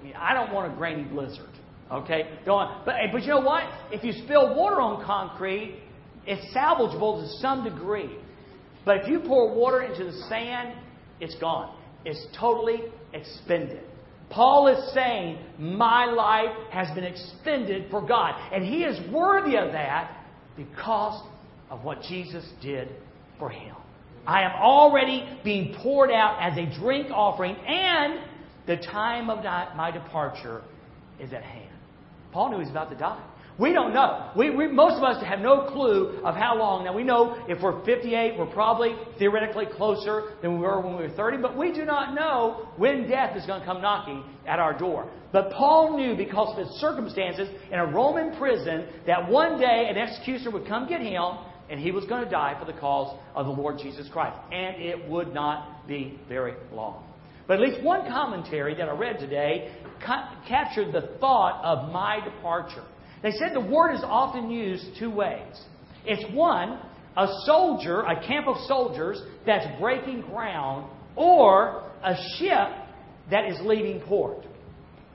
I 0.00 0.04
mean, 0.04 0.14
I 0.16 0.34
don't 0.34 0.52
want 0.52 0.72
a 0.72 0.76
grainy 0.76 1.04
blizzard. 1.04 1.50
Okay? 1.92 2.38
Don't, 2.46 2.84
but, 2.86 2.94
but 3.12 3.22
you 3.22 3.28
know 3.28 3.40
what? 3.40 3.64
If 3.92 4.02
you 4.02 4.12
spill 4.24 4.56
water 4.56 4.80
on 4.80 5.04
concrete, 5.04 5.78
it's 6.26 6.56
salvageable 6.56 7.22
to 7.22 7.38
some 7.40 7.64
degree. 7.64 8.16
But 8.84 9.02
if 9.02 9.08
you 9.08 9.20
pour 9.20 9.54
water 9.54 9.82
into 9.82 10.04
the 10.04 10.12
sand, 10.28 10.74
it's 11.20 11.34
gone. 11.36 11.76
It's 12.04 12.26
totally 12.38 12.84
expended. 13.12 13.82
Paul 14.30 14.68
is 14.68 14.92
saying, 14.92 15.38
My 15.58 16.06
life 16.06 16.56
has 16.70 16.92
been 16.94 17.04
expended 17.04 17.90
for 17.90 18.06
God. 18.06 18.34
And 18.52 18.64
he 18.64 18.84
is 18.84 18.98
worthy 19.12 19.56
of 19.56 19.72
that 19.72 20.24
because 20.56 21.22
of 21.70 21.84
what 21.84 22.02
Jesus 22.02 22.44
did 22.60 22.88
for 23.38 23.50
him. 23.50 23.76
I 24.26 24.42
am 24.42 24.52
already 24.52 25.38
being 25.44 25.74
poured 25.82 26.10
out 26.10 26.38
as 26.40 26.56
a 26.56 26.78
drink 26.80 27.08
offering, 27.10 27.56
and 27.56 28.20
the 28.66 28.76
time 28.76 29.28
of 29.28 29.44
my 29.76 29.90
departure 29.90 30.62
is 31.20 31.32
at 31.32 31.42
hand. 31.42 31.70
Paul 32.32 32.50
knew 32.50 32.56
he 32.56 32.62
was 32.62 32.70
about 32.70 32.90
to 32.90 32.96
die. 32.96 33.22
We 33.56 33.72
don't 33.72 33.94
know. 33.94 34.32
We, 34.36 34.50
we, 34.50 34.66
most 34.66 34.96
of 34.96 35.04
us 35.04 35.22
have 35.24 35.38
no 35.38 35.68
clue 35.70 36.20
of 36.24 36.34
how 36.34 36.58
long. 36.58 36.84
Now, 36.84 36.92
we 36.92 37.04
know 37.04 37.44
if 37.48 37.62
we're 37.62 37.84
58, 37.84 38.36
we're 38.36 38.46
probably 38.46 38.96
theoretically 39.16 39.66
closer 39.66 40.32
than 40.42 40.54
we 40.54 40.60
were 40.60 40.80
when 40.80 40.96
we 40.96 41.04
were 41.04 41.14
30, 41.14 41.38
but 41.38 41.56
we 41.56 41.72
do 41.72 41.84
not 41.84 42.14
know 42.14 42.68
when 42.76 43.08
death 43.08 43.36
is 43.36 43.46
going 43.46 43.60
to 43.60 43.66
come 43.66 43.80
knocking 43.80 44.24
at 44.44 44.58
our 44.58 44.76
door. 44.76 45.08
But 45.32 45.52
Paul 45.52 45.96
knew 45.96 46.16
because 46.16 46.58
of 46.58 46.66
his 46.66 46.80
circumstances 46.80 47.48
in 47.70 47.78
a 47.78 47.86
Roman 47.86 48.36
prison 48.36 48.86
that 49.06 49.30
one 49.30 49.60
day 49.60 49.86
an 49.88 49.98
executioner 49.98 50.50
would 50.50 50.66
come 50.66 50.88
get 50.88 51.00
him 51.00 51.38
and 51.70 51.78
he 51.78 51.92
was 51.92 52.04
going 52.06 52.24
to 52.24 52.30
die 52.30 52.56
for 52.58 52.70
the 52.70 52.78
cause 52.78 53.16
of 53.36 53.46
the 53.46 53.52
Lord 53.52 53.78
Jesus 53.78 54.08
Christ. 54.12 54.36
And 54.52 54.82
it 54.82 55.08
would 55.08 55.32
not 55.32 55.86
be 55.86 56.18
very 56.28 56.54
long. 56.72 57.04
But 57.46 57.60
at 57.60 57.68
least 57.68 57.82
one 57.82 58.08
commentary 58.08 58.74
that 58.74 58.88
I 58.88 58.92
read 58.92 59.18
today 59.18 59.74
ca- 60.04 60.42
captured 60.48 60.92
the 60.92 61.16
thought 61.18 61.62
of 61.64 61.92
my 61.92 62.20
departure. 62.24 62.84
They 63.24 63.30
said 63.30 63.54
the 63.54 63.60
word 63.60 63.94
is 63.94 64.02
often 64.04 64.50
used 64.50 64.84
two 64.98 65.10
ways. 65.10 65.58
It's 66.04 66.22
one, 66.34 66.78
a 67.16 67.26
soldier, 67.46 68.02
a 68.02 68.20
camp 68.26 68.46
of 68.46 68.56
soldiers 68.68 69.18
that's 69.46 69.66
breaking 69.80 70.20
ground, 70.20 70.90
or 71.16 71.90
a 72.02 72.14
ship 72.36 72.68
that 73.30 73.46
is 73.46 73.58
leaving 73.62 74.02
port. 74.02 74.44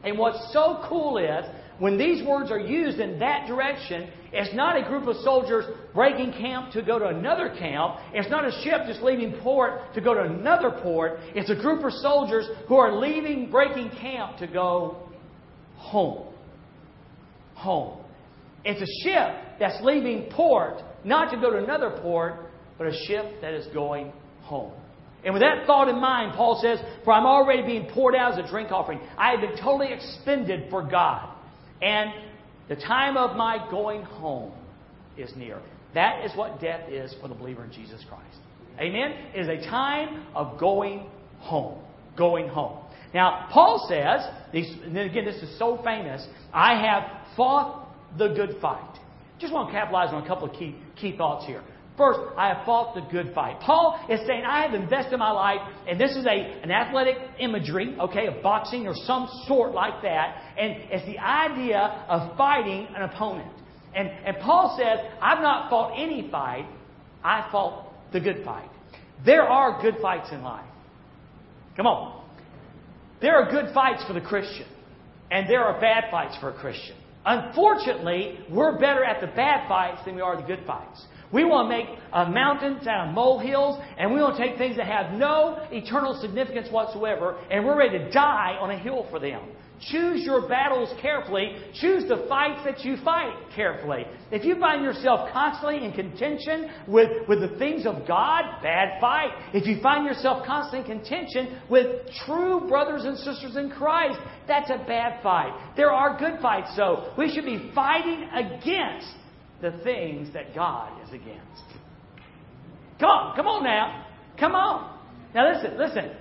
And 0.03 0.17
what's 0.17 0.51
so 0.51 0.83
cool 0.89 1.19
is 1.19 1.45
when 1.77 1.99
these 1.99 2.25
words 2.25 2.49
are 2.49 2.59
used 2.59 2.99
in 2.99 3.19
that 3.19 3.47
direction, 3.47 4.09
it's 4.33 4.55
not 4.55 4.75
a 4.75 4.89
group 4.89 5.07
of 5.07 5.15
soldiers 5.17 5.65
breaking 5.93 6.31
camp 6.31 6.71
to 6.71 6.81
go 6.81 6.97
to 6.97 7.09
another 7.09 7.55
camp. 7.59 7.97
It's 8.11 8.29
not 8.31 8.43
a 8.43 8.51
ship 8.63 8.87
just 8.87 9.03
leaving 9.03 9.33
port 9.43 9.93
to 9.93 10.01
go 10.01 10.15
to 10.15 10.21
another 10.21 10.71
port. 10.81 11.19
It's 11.35 11.51
a 11.51 11.55
group 11.55 11.85
of 11.85 11.93
soldiers 11.93 12.47
who 12.67 12.75
are 12.75 12.99
leaving, 12.99 13.51
breaking 13.51 13.91
camp 14.01 14.39
to 14.39 14.47
go 14.47 14.97
home 15.75 16.29
home. 17.59 17.99
It's 18.63 18.81
a 18.81 19.03
ship 19.03 19.59
that's 19.59 19.81
leaving 19.83 20.29
port, 20.31 20.81
not 21.03 21.31
to 21.31 21.37
go 21.37 21.51
to 21.51 21.57
another 21.57 21.97
port, 22.01 22.35
but 22.77 22.87
a 22.87 22.93
ship 23.07 23.41
that 23.41 23.53
is 23.53 23.67
going 23.73 24.11
home. 24.41 24.73
And 25.23 25.33
with 25.33 25.41
that 25.41 25.65
thought 25.67 25.89
in 25.89 25.99
mind, 25.99 26.33
Paul 26.35 26.59
says, 26.61 26.79
For 27.03 27.11
I'm 27.11 27.25
already 27.25 27.63
being 27.63 27.89
poured 27.93 28.15
out 28.15 28.39
as 28.39 28.45
a 28.45 28.49
drink 28.49 28.71
offering. 28.71 29.01
I 29.17 29.31
have 29.31 29.41
been 29.41 29.57
totally 29.57 29.91
expended 29.91 30.69
for 30.69 30.81
God. 30.81 31.29
And 31.81 32.11
the 32.69 32.75
time 32.75 33.17
of 33.17 33.35
my 33.35 33.67
going 33.69 34.03
home 34.03 34.53
is 35.17 35.31
near. 35.35 35.61
That 35.93 36.23
is 36.23 36.31
what 36.35 36.61
death 36.61 36.89
is 36.89 37.13
for 37.21 37.27
the 37.27 37.35
believer 37.35 37.65
in 37.65 37.71
Jesus 37.71 38.03
Christ. 38.07 38.37
Amen? 38.79 39.11
It 39.35 39.41
is 39.41 39.47
a 39.49 39.69
time 39.69 40.25
of 40.33 40.57
going 40.59 41.09
home. 41.39 41.83
Going 42.17 42.47
home. 42.47 42.85
Now, 43.13 43.47
Paul 43.51 43.87
says, 43.89 44.21
and 44.53 44.97
again, 44.97 45.25
this 45.25 45.41
is 45.41 45.57
so 45.57 45.81
famous, 45.83 46.25
I 46.53 46.79
have 46.79 47.18
fought 47.39 47.87
the 48.17 48.27
good 48.27 48.57
fight. 48.61 48.99
Just 49.39 49.53
want 49.53 49.69
to 49.69 49.73
capitalize 49.73 50.13
on 50.13 50.21
a 50.21 50.27
couple 50.27 50.49
of 50.49 50.53
key, 50.53 50.75
key 50.99 51.15
thoughts 51.15 51.45
here. 51.45 51.63
First, 51.97 52.19
I 52.37 52.49
have 52.49 52.65
fought 52.65 52.95
the 52.95 53.01
good 53.09 53.33
fight. 53.33 53.61
Paul 53.61 53.97
is 54.09 54.19
saying, 54.27 54.43
I 54.45 54.63
have 54.63 54.73
invested 54.73 55.17
my 55.17 55.31
life, 55.31 55.59
and 55.87 55.99
this 55.99 56.11
is 56.11 56.25
a, 56.25 56.29
an 56.29 56.69
athletic 56.69 57.15
imagery, 57.39 57.95
okay, 57.97 58.27
of 58.27 58.43
boxing 58.43 58.87
or 58.87 58.93
some 59.05 59.29
sort 59.47 59.73
like 59.73 60.01
that, 60.01 60.41
and 60.57 60.91
it's 60.91 61.05
the 61.05 61.17
idea 61.17 62.05
of 62.09 62.37
fighting 62.37 62.87
an 62.93 63.03
opponent. 63.03 63.51
And, 63.95 64.09
and 64.09 64.37
Paul 64.39 64.77
says, 64.77 64.99
I've 65.21 65.41
not 65.41 65.69
fought 65.69 65.93
any 65.97 66.29
fight, 66.29 66.65
I 67.23 67.47
fought 67.53 67.87
the 68.11 68.19
good 68.19 68.43
fight. 68.43 68.69
There 69.25 69.43
are 69.43 69.81
good 69.81 69.95
fights 70.01 70.27
in 70.33 70.41
life. 70.41 70.69
Come 71.77 71.87
on. 71.87 72.21
There 73.21 73.35
are 73.35 73.49
good 73.49 73.73
fights 73.73 74.03
for 74.05 74.13
the 74.13 74.21
Christian, 74.21 74.67
and 75.31 75.49
there 75.49 75.63
are 75.63 75.79
bad 75.79 76.05
fights 76.11 76.35
for 76.41 76.49
a 76.49 76.53
Christian. 76.53 76.95
Unfortunately, 77.29 78.39
we're 78.49 78.79
better 78.79 79.03
at 79.03 79.21
the 79.21 79.27
bad 79.27 79.67
fights 79.69 80.01
than 80.03 80.15
we 80.15 80.21
are 80.21 80.35
the 80.35 80.47
good 80.47 80.65
fights. 80.65 81.05
We 81.31 81.45
want 81.45 81.69
to 81.69 81.77
make 81.77 81.85
uh, 82.11 82.25
mountains 82.25 82.87
out 82.87 83.07
of 83.07 83.13
molehills, 83.13 83.79
and 83.99 84.11
we 84.11 84.19
want 84.19 84.35
to 84.35 84.43
take 84.43 84.57
things 84.57 84.77
that 84.77 84.87
have 84.87 85.13
no 85.13 85.63
eternal 85.71 86.19
significance 86.19 86.69
whatsoever, 86.71 87.37
and 87.51 87.63
we're 87.63 87.77
ready 87.77 87.99
to 87.99 88.09
die 88.09 88.57
on 88.59 88.71
a 88.71 88.79
hill 88.79 89.05
for 89.11 89.19
them. 89.19 89.43
Choose 89.81 90.23
your 90.25 90.47
battles 90.47 90.89
carefully. 91.01 91.55
Choose 91.79 92.03
the 92.09 92.25
fights 92.27 92.61
that 92.65 92.83
you 92.83 92.97
fight 93.03 93.33
carefully. 93.55 94.05
If 94.31 94.43
you 94.43 94.59
find 94.59 94.83
yourself 94.83 95.29
constantly 95.31 95.85
in 95.85 95.93
contention 95.93 96.69
with, 96.87 97.27
with 97.27 97.39
the 97.39 97.57
things 97.57 97.85
of 97.85 98.07
God, 98.07 98.43
bad 98.61 98.99
fight. 98.99 99.31
If 99.53 99.65
you 99.65 99.81
find 99.81 100.05
yourself 100.05 100.45
constantly 100.45 100.91
in 100.91 100.99
contention 100.99 101.61
with 101.69 102.07
true 102.25 102.67
brothers 102.67 103.05
and 103.05 103.17
sisters 103.17 103.55
in 103.55 103.69
Christ, 103.69 104.19
that's 104.47 104.69
a 104.69 104.83
bad 104.85 105.23
fight. 105.23 105.53
There 105.77 105.91
are 105.91 106.17
good 106.19 106.41
fights, 106.41 106.71
though. 106.75 107.13
We 107.17 107.33
should 107.33 107.45
be 107.45 107.71
fighting 107.73 108.27
against 108.33 109.07
the 109.61 109.71
things 109.83 110.33
that 110.33 110.53
God 110.53 111.01
is 111.03 111.09
against. 111.09 111.63
Come 112.99 113.09
on, 113.09 113.35
come 113.35 113.47
on 113.47 113.63
now. 113.63 114.07
Come 114.37 114.55
on. 114.55 114.97
Now 115.33 115.53
listen, 115.53 115.77
listen. 115.77 116.11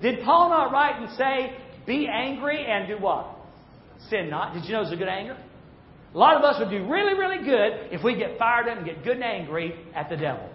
Did 0.00 0.24
Paul 0.24 0.50
not 0.50 0.72
write 0.72 1.00
and 1.00 1.10
say, 1.16 1.56
be 1.86 2.08
angry 2.08 2.66
and 2.66 2.88
do 2.88 2.98
what? 2.98 3.36
Sin 4.10 4.30
not. 4.30 4.54
Did 4.54 4.64
you 4.64 4.72
know 4.72 4.82
it's 4.82 4.92
a 4.92 4.96
good 4.96 5.08
anger? 5.08 5.36
A 6.14 6.18
lot 6.18 6.36
of 6.36 6.44
us 6.44 6.56
would 6.60 6.70
do 6.70 6.86
really, 6.88 7.18
really 7.18 7.44
good 7.44 7.92
if 7.92 8.04
we 8.04 8.16
get 8.16 8.38
fired 8.38 8.68
up 8.68 8.78
and 8.78 8.86
get 8.86 9.02
good 9.02 9.14
and 9.14 9.24
angry 9.24 9.74
at 9.94 10.08
the 10.08 10.16
devil. 10.16 10.48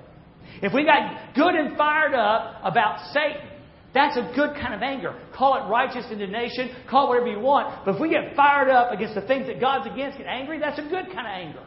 If 0.61 0.73
we 0.73 0.85
got 0.85 1.35
good 1.35 1.53
and 1.53 1.77
fired 1.77 2.13
up 2.13 2.61
about 2.63 3.13
Satan, 3.13 3.47
that's 3.93 4.15
a 4.17 4.31
good 4.35 4.55
kind 4.55 4.73
of 4.73 4.81
anger. 4.81 5.19
Call 5.35 5.55
it 5.55 5.69
righteous 5.69 6.05
indignation, 6.11 6.69
call 6.89 7.05
it 7.05 7.09
whatever 7.09 7.27
you 7.27 7.39
want. 7.39 7.85
But 7.85 7.95
if 7.95 8.01
we 8.01 8.09
get 8.09 8.35
fired 8.35 8.69
up 8.69 8.91
against 8.91 9.15
the 9.15 9.21
things 9.21 9.47
that 9.47 9.59
God's 9.59 9.87
against, 9.91 10.17
get 10.17 10.27
angry, 10.27 10.59
that's 10.59 10.79
a 10.79 10.83
good 10.83 11.05
kind 11.13 11.27
of 11.27 11.33
anger. 11.33 11.63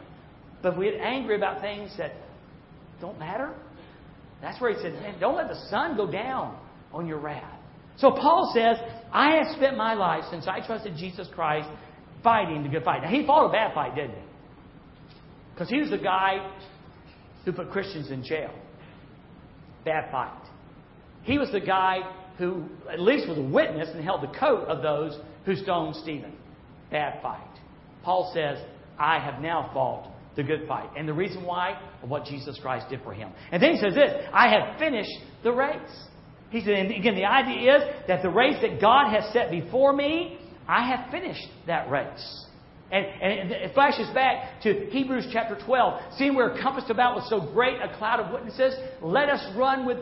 But 0.61 0.73
if 0.73 0.79
we 0.79 0.91
get 0.91 1.01
angry 1.01 1.35
about 1.35 1.61
things 1.61 1.91
that 1.97 2.13
don't 3.01 3.19
matter, 3.19 3.53
that's 4.41 4.59
where 4.61 4.73
he 4.73 4.81
says, 4.81 4.93
man, 5.01 5.19
don't 5.19 5.35
let 5.35 5.49
the 5.49 5.59
sun 5.69 5.97
go 5.97 6.09
down 6.09 6.57
on 6.93 7.07
your 7.07 7.19
wrath. 7.19 7.59
So 7.97 8.11
Paul 8.11 8.51
says, 8.55 8.77
I 9.13 9.35
have 9.35 9.55
spent 9.55 9.77
my 9.77 9.93
life 9.93 10.23
since 10.31 10.47
I 10.47 10.65
trusted 10.65 10.97
Jesus 10.97 11.27
Christ 11.33 11.69
fighting 12.23 12.63
the 12.63 12.69
good 12.69 12.83
fight. 12.83 13.03
Now, 13.03 13.09
he 13.09 13.25
fought 13.25 13.47
a 13.47 13.51
bad 13.51 13.73
fight, 13.75 13.95
didn't 13.95 14.15
he? 14.15 14.21
Because 15.53 15.69
he 15.69 15.79
was 15.79 15.91
the 15.91 15.99
guy 15.99 16.51
who 17.45 17.51
put 17.51 17.69
Christians 17.69 18.09
in 18.09 18.23
jail. 18.23 18.51
Bad 19.85 20.11
fight. 20.11 20.41
He 21.21 21.37
was 21.37 21.51
the 21.51 21.59
guy 21.59 21.99
who 22.39 22.65
at 22.91 22.99
least 22.99 23.29
was 23.29 23.37
a 23.37 23.41
witness 23.41 23.89
and 23.93 24.03
held 24.03 24.23
the 24.23 24.39
coat 24.39 24.67
of 24.67 24.81
those 24.81 25.19
who 25.45 25.55
stoned 25.55 25.95
Stephen. 25.97 26.33
Bad 26.89 27.21
fight. 27.21 27.41
Paul 28.03 28.31
says, 28.33 28.57
I 28.97 29.19
have 29.19 29.41
now 29.41 29.69
fought 29.73 30.09
the 30.35 30.43
good 30.43 30.67
fight. 30.67 30.89
And 30.97 31.07
the 31.07 31.13
reason 31.13 31.43
why? 31.43 31.79
What 32.01 32.25
Jesus 32.25 32.57
Christ 32.59 32.89
did 32.89 33.01
for 33.03 33.13
him. 33.13 33.31
And 33.51 33.61
then 33.61 33.73
he 33.73 33.77
says 33.77 33.93
this 33.93 34.25
I 34.33 34.49
have 34.49 34.79
finished 34.79 35.11
the 35.43 35.51
race. 35.51 36.07
He 36.53 36.61
said, 36.61 36.75
and 36.75 36.91
again, 36.91 37.15
the 37.15 37.25
idea 37.25 37.77
is 37.77 37.83
that 38.07 38.21
the 38.21 38.29
race 38.29 38.57
that 38.61 38.79
God 38.79 39.11
has 39.11 39.33
set 39.33 39.49
before 39.49 39.91
me, 39.91 40.37
I 40.67 40.87
have 40.87 41.09
finished 41.09 41.47
that 41.65 41.89
race. 41.89 42.45
And, 42.91 43.07
and, 43.07 43.51
it 43.51 43.73
flashes 43.73 44.07
back 44.13 44.61
to 44.61 44.85
Hebrews 44.91 45.29
chapter 45.33 45.57
12. 45.65 46.13
Seeing 46.19 46.35
we're 46.35 46.55
compassed 46.61 46.91
about 46.91 47.15
with 47.15 47.23
so 47.25 47.39
great 47.39 47.81
a 47.81 47.97
cloud 47.97 48.19
of 48.19 48.31
witnesses, 48.31 48.75
let 49.01 49.29
us 49.29 49.43
run 49.57 49.87
with 49.87 49.97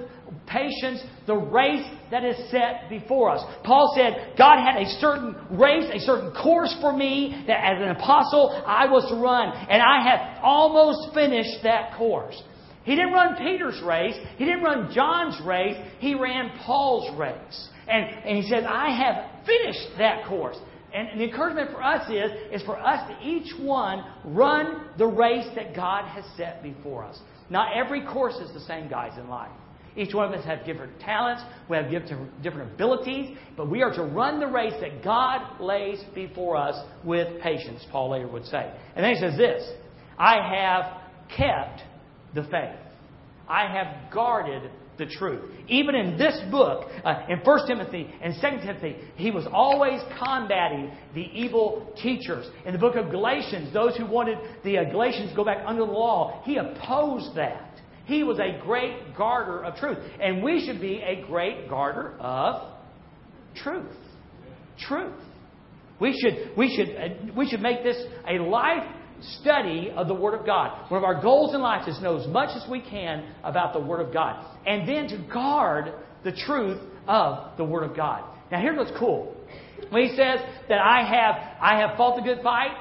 patience 0.46 1.02
the 1.26 1.38
race 1.38 1.88
that 2.12 2.26
is 2.26 2.36
set 2.52 2.90
before 2.90 3.30
us. 3.30 3.42
Paul 3.64 3.94
said, 3.96 4.34
God 4.38 4.58
had 4.62 4.76
a 4.76 4.90
certain 5.00 5.34
race, 5.52 5.86
a 5.94 6.00
certain 6.00 6.34
course 6.34 6.76
for 6.82 6.92
me 6.92 7.46
that 7.48 7.64
as 7.64 7.82
an 7.82 7.96
apostle 7.96 8.62
I 8.68 8.88
was 8.88 9.10
to 9.10 9.16
run. 9.16 9.54
And 9.70 9.82
I 9.82 10.10
have 10.10 10.44
almost 10.44 11.14
finished 11.14 11.64
that 11.64 11.96
course. 11.98 12.44
He 12.84 12.96
didn't 12.96 13.14
run 13.14 13.36
Peter's 13.38 13.82
race. 13.86 14.16
He 14.38 14.46
didn't 14.46 14.64
run 14.64 14.92
John's 14.94 15.40
race. 15.46 15.78
He 16.00 16.16
ran 16.16 16.52
Paul's 16.66 17.16
race. 17.18 17.70
And, 17.88 18.06
and 18.26 18.38
he 18.38 18.50
said, 18.50 18.64
I 18.64 18.90
have 18.90 19.46
finished 19.46 19.98
that 19.98 20.26
course. 20.26 20.58
And 20.94 21.20
the 21.20 21.26
encouragement 21.26 21.72
for 21.72 21.82
us 21.82 22.10
is, 22.10 22.32
is 22.52 22.62
for 22.64 22.78
us 22.78 23.08
to 23.10 23.26
each 23.26 23.54
one 23.60 24.04
run 24.26 24.88
the 24.98 25.08
race 25.08 25.48
that 25.56 25.76
God 25.76 26.06
has 26.06 26.26
set 26.36 26.62
before 26.64 27.06
us. 27.06 27.20
Not 27.50 27.76
every 27.76 28.06
course 28.06 28.36
is 28.36 28.54
the 28.54 28.60
same, 28.62 28.90
guys, 28.90 29.18
in 29.18 29.30
life. 29.30 29.52
Each 29.96 30.14
one 30.14 30.34
of 30.34 30.40
us 30.40 30.46
have 30.46 30.66
different 30.66 31.00
talents, 31.02 31.44
we 31.70 31.76
have 31.76 31.92
different 31.92 32.74
abilities, 32.74 33.36
but 33.58 33.70
we 33.70 33.82
are 33.82 33.94
to 33.94 34.04
run 34.04 34.40
the 34.40 34.48
race 34.48 34.74
that 34.80 35.04
God 35.04 35.60
lays 35.60 36.00
before 36.16 36.56
us 36.56 36.76
with 37.04 37.42
patience, 37.42 37.86
Paul 37.92 38.12
later 38.12 38.28
would 38.28 38.46
say. 38.46 38.72
And 38.96 39.04
then 39.04 39.14
he 39.14 39.20
says 39.20 39.38
this 39.38 39.70
I 40.18 40.36
have 40.56 41.02
kept 41.36 41.82
the 42.34 42.44
faith. 42.44 42.80
I 43.48 43.68
have 43.68 44.12
guarded 44.12 44.72
the 44.98 45.06
truth. 45.06 45.42
Even 45.68 45.96
in 45.96 46.18
this 46.18 46.40
book, 46.52 46.88
uh, 47.04 47.26
in 47.28 47.40
1 47.40 47.68
Timothy 47.68 48.08
and 48.22 48.34
2 48.36 48.66
Timothy, 48.66 48.96
he 49.16 49.32
was 49.32 49.46
always 49.52 50.00
combating 50.24 50.92
the 51.16 51.28
evil 51.34 51.92
teachers. 52.02 52.48
In 52.66 52.74
the 52.74 52.80
book 52.80 52.96
of 52.96 53.10
Galatians, 53.10 53.74
those 53.74 53.96
who 53.98 54.06
wanted 54.06 54.38
the 54.64 54.78
uh, 54.78 54.84
Galatians 54.86 55.32
to 55.32 55.36
go 55.36 55.44
back 55.44 55.64
under 55.66 55.86
the 55.86 55.92
law, 55.92 56.42
he 56.44 56.58
opposed 56.58 57.36
that. 57.36 57.68
He 58.06 58.24
was 58.24 58.40
a 58.40 58.60
great 58.64 59.16
guarder 59.16 59.64
of 59.64 59.76
truth. 59.76 59.98
And 60.22 60.44
we 60.44 60.66
should 60.66 60.82
be 60.82 61.02
a 61.02 61.26
great 61.26 61.70
guarder 61.70 62.16
of 62.20 62.74
truth. 63.56 63.96
Truth. 64.78 65.14
We 66.00 66.20
should, 66.20 66.58
we 66.58 66.76
should, 66.76 66.96
uh, 66.96 67.34
we 67.38 67.48
should 67.48 67.62
make 67.62 67.84
this 67.84 68.02
a 68.28 68.40
life 68.40 68.84
study 69.40 69.92
of 69.96 70.08
the 70.08 70.14
Word 70.14 70.34
of 70.34 70.46
God. 70.46 70.90
One 70.90 70.98
of 70.98 71.04
our 71.04 71.22
goals 71.22 71.54
in 71.54 71.62
life 71.62 71.88
is 71.88 71.98
to 71.98 72.04
know 72.04 72.18
as 72.18 72.28
much 72.28 72.50
as 72.56 72.70
we 72.70 72.82
can 72.82 73.34
about 73.44 73.74
the 73.74 73.80
Word 73.80 74.00
of 74.06 74.14
God. 74.14 74.46
And 74.66 74.88
then 74.88 75.08
to 75.10 75.18
guard 75.32 75.94
the 76.24 76.32
truth 76.32 76.80
of 77.08 77.58
the 77.58 77.64
Word 77.64 77.84
of 77.90 77.96
God. 77.96 78.24
Now 78.52 78.62
here's 78.62 78.78
what's 78.78 78.98
cool. 78.98 79.36
When 79.90 80.04
he 80.04 80.10
says 80.10 80.40
that 80.70 80.80
I 80.80 81.04
have 81.04 81.36
I 81.62 81.80
have 81.80 81.98
fought 81.98 82.18
the 82.18 82.22
good 82.22 82.44
fight, 82.44 82.78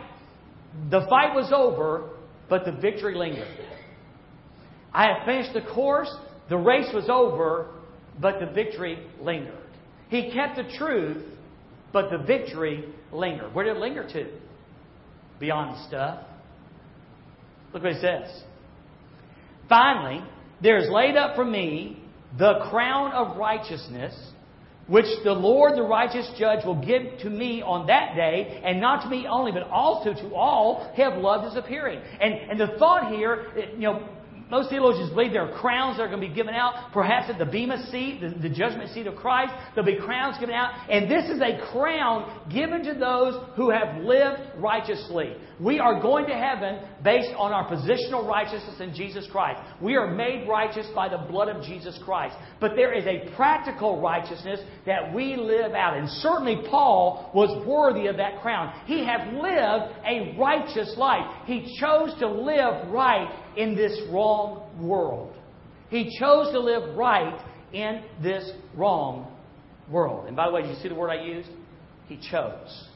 the 0.91 1.07
fight 1.09 1.35
was 1.35 1.53
over, 1.55 2.11
but 2.49 2.65
the 2.65 2.73
victory 2.73 3.15
lingered. 3.15 3.49
I 4.93 5.05
have 5.07 5.25
finished 5.25 5.55
the 5.55 5.63
course, 5.63 6.13
the 6.49 6.57
race 6.57 6.89
was 6.93 7.09
over, 7.09 7.69
but 8.21 8.41
the 8.41 8.47
victory 8.47 8.99
lingered. 9.21 9.55
He 10.09 10.33
kept 10.33 10.57
the 10.57 10.77
truth, 10.77 11.25
but 11.93 12.11
the 12.11 12.19
victory 12.19 12.85
lingered. 13.13 13.55
Where 13.55 13.65
did 13.65 13.77
it 13.77 13.81
linger 13.81 14.07
to? 14.13 14.29
Beyond 15.39 15.87
stuff. 15.87 16.25
Look 17.73 17.83
what 17.83 17.93
he 17.93 18.01
says. 18.01 18.43
Finally, 19.69 20.25
there 20.63 20.79
is 20.79 20.89
laid 20.91 21.17
up 21.17 21.37
for 21.37 21.45
me 21.45 22.03
the 22.39 22.67
crown 22.71 23.13
of 23.13 23.37
righteousness, 23.37 24.15
which 24.89 25.07
the 25.25 25.33
Lord, 25.33 25.77
the 25.77 25.83
righteous 25.83 26.29
judge, 26.39 26.65
will 26.65 26.85
give 26.85 27.19
to 27.21 27.31
me 27.31 27.63
on 27.63 27.87
that 27.87 28.17
day, 28.17 28.61
and 28.65 28.81
not 28.81 29.05
to 29.05 29.09
me 29.09 29.27
only, 29.29 29.53
but 29.53 29.63
also 29.65 30.13
to 30.13 30.35
all 30.35 30.93
who 30.95 31.03
have 31.03 31.19
loved 31.19 31.45
his 31.45 31.57
appearing. 31.57 32.01
And, 32.21 32.35
and 32.51 32.61
the 32.61 32.77
thought 32.79 33.13
here, 33.13 33.47
you 33.75 33.83
know, 33.83 34.09
most 34.51 34.69
theologians 34.69 35.11
believe 35.11 35.33
there 35.33 35.49
are 35.49 35.61
crowns 35.61 35.97
that 35.97 36.03
are 36.03 36.09
going 36.09 36.21
to 36.21 36.29
be 36.29 36.35
given 36.35 36.55
out, 36.55 36.93
perhaps 36.93 37.31
at 37.31 37.39
the 37.39 37.47
Bema 37.47 37.87
seat, 37.91 38.21
the, 38.21 38.49
the, 38.49 38.53
judgment 38.53 38.91
seat 38.91 39.07
of 39.07 39.15
Christ. 39.15 39.53
There'll 39.75 39.87
be 39.87 40.05
crowns 40.05 40.39
given 40.41 40.57
out. 40.57 40.91
And 40.91 41.09
this 41.09 41.31
is 41.31 41.41
a 41.41 41.65
crown 41.71 42.49
given 42.53 42.83
to 42.83 42.95
those 42.95 43.41
who 43.55 43.71
have 43.71 44.03
lived 44.03 44.41
righteously. 44.57 45.37
We 45.61 45.79
are 45.79 46.01
going 46.01 46.27
to 46.27 46.33
heaven 46.33 46.81
based 47.05 47.35
on 47.37 47.53
our 47.53 47.71
positional 47.71 48.27
righteousness 48.27 48.81
in 48.81 48.95
Jesus 48.95 49.29
Christ. 49.31 49.61
We 49.81 49.95
are 49.95 50.11
made 50.11 50.49
righteous 50.49 50.87
by 50.95 51.09
the 51.09 51.19
blood 51.19 51.49
of 51.49 51.63
Jesus 51.63 51.99
Christ. 52.05 52.35
But 52.61 52.77
there 52.77 52.95
is 52.95 53.05
a 53.07 53.35
practical 53.37 54.01
righteousness 54.01 54.61
that 54.87 55.15
we 55.15 55.37
live 55.37 55.73
out. 55.73 55.99
And 55.99 56.09
certainly 56.09 56.63
Paul 56.71 57.31
was 57.35 57.67
worthy 57.67 58.07
of 58.07 58.17
that 58.17 58.41
crown. 58.41 58.73
He 58.87 59.05
had 59.05 59.35
lived 59.35 59.95
a 60.07 60.35
righteous 60.39 60.95
life. 60.97 61.31
He 61.45 61.77
chose 61.79 62.19
to 62.21 62.29
live 62.29 62.89
right 62.91 63.29
in 63.57 63.77
this 63.77 64.01
wrong 64.11 64.71
world. 64.81 65.37
He 65.91 66.17
chose 66.19 66.53
to 66.53 66.61
live 66.61 66.97
right 66.97 67.39
in 67.75 68.03
this 68.23 68.51
wrong 68.75 69.37
world. 69.91 70.27
And 70.27 70.37
by 70.37 70.47
the 70.47 70.55
way, 70.55 70.63
did 70.63 70.71
you 70.71 70.83
see 70.83 70.89
the 70.89 70.95
word 70.95 71.11
I 71.11 71.23
used? 71.23 71.51
He 72.09 72.17
chose. 72.31 72.89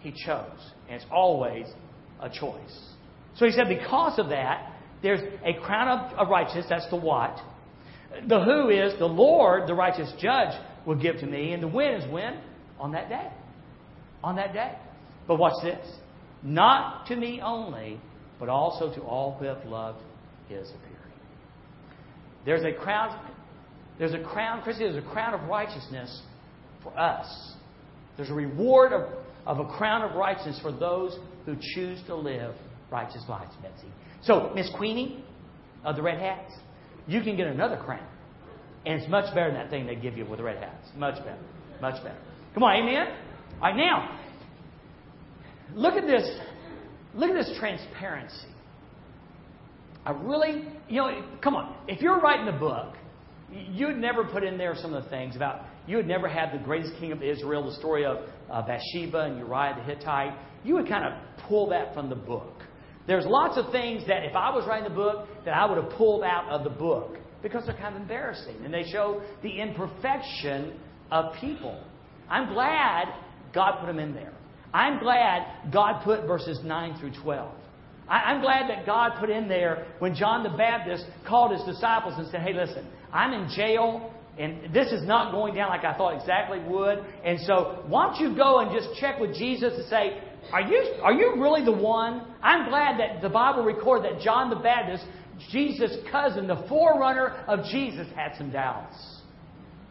He 0.00 0.12
chose. 0.12 0.72
And 0.88 0.96
it's 0.96 1.06
always 1.10 1.66
a 2.20 2.28
choice. 2.28 2.78
So 3.36 3.46
he 3.46 3.52
said, 3.52 3.68
because 3.68 4.18
of 4.18 4.30
that, 4.30 4.72
there's 5.02 5.20
a 5.44 5.54
crown 5.60 6.12
of, 6.16 6.28
righteousness. 6.28 6.66
That's 6.68 6.88
the 6.90 6.96
what. 6.96 7.38
The 8.26 8.42
who 8.42 8.70
is 8.70 8.98
the 8.98 9.06
Lord, 9.06 9.68
the 9.68 9.74
righteous 9.74 10.12
judge, 10.18 10.54
will 10.86 10.96
give 10.96 11.18
to 11.18 11.26
me. 11.26 11.52
And 11.52 11.62
the 11.62 11.68
when 11.68 11.94
is 11.94 12.10
when? 12.10 12.40
On 12.80 12.92
that 12.92 13.08
day. 13.08 13.28
On 14.24 14.36
that 14.36 14.52
day. 14.52 14.72
But 15.26 15.36
watch 15.38 15.62
this. 15.62 15.86
Not 16.42 17.06
to 17.06 17.16
me 17.16 17.40
only, 17.44 18.00
but 18.40 18.48
also 18.48 18.92
to 18.94 19.00
all 19.02 19.36
who 19.38 19.44
have 19.44 19.64
loved 19.66 20.00
his 20.48 20.68
appearing. 20.70 20.98
There's 22.44 22.64
a 22.64 22.72
crown, 22.72 23.18
there's 23.98 24.14
a 24.14 24.22
crown, 24.22 24.62
Christy, 24.62 24.84
there's 24.84 25.04
a 25.04 25.08
crown 25.08 25.34
of 25.34 25.48
righteousness 25.48 26.22
for 26.82 26.96
us. 26.98 27.52
There's 28.16 28.30
a 28.30 28.34
reward 28.34 28.92
of, 28.92 29.02
of 29.48 29.58
a 29.58 29.64
crown 29.64 30.02
of 30.02 30.14
righteousness 30.14 30.60
for 30.62 30.70
those 30.70 31.18
who 31.44 31.56
choose 31.74 31.98
to 32.06 32.14
live 32.14 32.54
righteous 32.92 33.24
lives, 33.28 33.50
Betsy. 33.60 33.88
So, 34.22 34.52
Miss 34.54 34.70
Queenie 34.76 35.24
of 35.84 35.96
the 35.96 36.02
Red 36.02 36.20
Hats, 36.20 36.52
you 37.08 37.22
can 37.22 37.36
get 37.36 37.48
another 37.48 37.76
crown. 37.76 38.06
And 38.86 39.00
it's 39.00 39.10
much 39.10 39.34
better 39.34 39.50
than 39.50 39.60
that 39.60 39.70
thing 39.70 39.86
they 39.86 39.96
give 39.96 40.16
you 40.16 40.24
with 40.24 40.38
the 40.38 40.44
red 40.44 40.62
hats. 40.62 40.88
Much 40.96 41.16
better. 41.16 41.42
Much 41.80 42.02
better. 42.02 42.18
Come 42.54 42.62
on, 42.62 42.76
amen? 42.76 43.08
All 43.60 43.60
right, 43.62 43.76
now, 43.76 44.18
look 45.74 45.94
at 45.94 46.06
this 46.06 46.24
Look 47.14 47.30
at 47.30 47.34
this 47.34 47.56
transparency. 47.58 48.46
I 50.04 50.12
really, 50.12 50.64
you 50.88 50.96
know, 50.96 51.24
come 51.42 51.56
on. 51.56 51.74
If 51.86 52.00
you're 52.00 52.20
writing 52.20 52.48
a 52.48 52.58
book, 52.58 52.94
you'd 53.50 53.96
never 53.96 54.24
put 54.24 54.44
in 54.44 54.58
there 54.58 54.74
some 54.76 54.94
of 54.94 55.04
the 55.04 55.10
things 55.10 55.36
about, 55.36 55.64
you 55.88 55.96
would 55.96 56.06
never 56.06 56.28
have 56.28 56.52
the 56.52 56.58
greatest 56.58 56.92
king 57.00 57.12
of 57.12 57.22
Israel, 57.22 57.64
the 57.64 57.76
story 57.76 58.04
of 58.04 58.18
uh, 58.50 58.62
Bathsheba 58.62 59.20
and 59.20 59.38
Uriah 59.38 59.74
the 59.74 59.82
Hittite. 59.82 60.38
You 60.62 60.74
would 60.74 60.86
kind 60.86 61.04
of 61.04 61.18
pull 61.48 61.70
that 61.70 61.94
from 61.94 62.10
the 62.10 62.14
book. 62.14 62.62
There's 63.06 63.24
lots 63.24 63.56
of 63.56 63.72
things 63.72 64.06
that 64.06 64.22
if 64.24 64.36
I 64.36 64.50
was 64.50 64.66
writing 64.68 64.86
the 64.86 64.94
book, 64.94 65.26
that 65.46 65.54
I 65.54 65.64
would 65.64 65.82
have 65.82 65.90
pulled 65.96 66.22
out 66.22 66.46
of 66.50 66.62
the 66.62 66.70
book 66.70 67.16
because 67.42 67.64
they're 67.64 67.76
kind 67.76 67.96
of 67.96 68.02
embarrassing 68.02 68.56
and 68.64 68.72
they 68.72 68.84
show 68.84 69.22
the 69.42 69.48
imperfection 69.48 70.78
of 71.10 71.34
people. 71.40 71.82
I'm 72.28 72.52
glad 72.52 73.06
God 73.54 73.80
put 73.80 73.86
them 73.86 73.98
in 73.98 74.12
there. 74.12 74.34
I'm 74.74 74.98
glad 74.98 75.72
God 75.72 76.04
put 76.04 76.26
verses 76.26 76.60
9 76.62 76.98
through 77.00 77.12
12. 77.22 77.50
I'm 78.08 78.42
glad 78.42 78.68
that 78.70 78.84
God 78.84 79.12
put 79.20 79.30
in 79.30 79.48
there 79.48 79.86
when 79.98 80.14
John 80.14 80.42
the 80.42 80.56
Baptist 80.56 81.04
called 81.26 81.52
his 81.52 81.62
disciples 81.64 82.14
and 82.16 82.28
said, 82.30 82.40
Hey, 82.40 82.52
listen, 82.54 82.86
I'm 83.12 83.32
in 83.32 83.48
jail. 83.54 84.12
And 84.38 84.72
this 84.72 84.92
is 84.92 85.02
not 85.04 85.32
going 85.32 85.54
down 85.54 85.70
like 85.70 85.84
I 85.84 85.96
thought 85.96 86.14
exactly 86.16 86.60
would. 86.60 87.04
And 87.24 87.40
so, 87.40 87.82
why 87.88 88.06
don't 88.06 88.20
you 88.20 88.36
go 88.36 88.60
and 88.60 88.70
just 88.70 89.00
check 89.00 89.18
with 89.18 89.34
Jesus 89.34 89.72
and 89.74 89.84
say, 89.88 90.22
are 90.52 90.62
you, 90.62 90.94
are 91.02 91.12
you 91.12 91.34
really 91.36 91.64
the 91.64 91.72
one? 91.72 92.24
I'm 92.42 92.68
glad 92.68 93.00
that 93.00 93.20
the 93.20 93.28
Bible 93.28 93.64
records 93.64 94.04
that 94.04 94.20
John 94.22 94.48
the 94.48 94.56
Baptist, 94.56 95.04
Jesus' 95.50 95.96
cousin, 96.10 96.46
the 96.46 96.64
forerunner 96.68 97.44
of 97.48 97.64
Jesus, 97.64 98.06
had 98.14 98.36
some 98.38 98.50
doubts. 98.50 98.96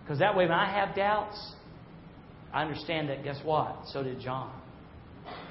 Because 0.01 0.19
that 0.19 0.35
way, 0.35 0.45
when 0.45 0.53
I 0.53 0.71
have 0.71 0.95
doubts, 0.95 1.37
I 2.53 2.63
understand 2.63 3.09
that, 3.09 3.23
guess 3.23 3.39
what? 3.43 3.83
So 3.91 4.03
did 4.03 4.19
John. 4.21 4.51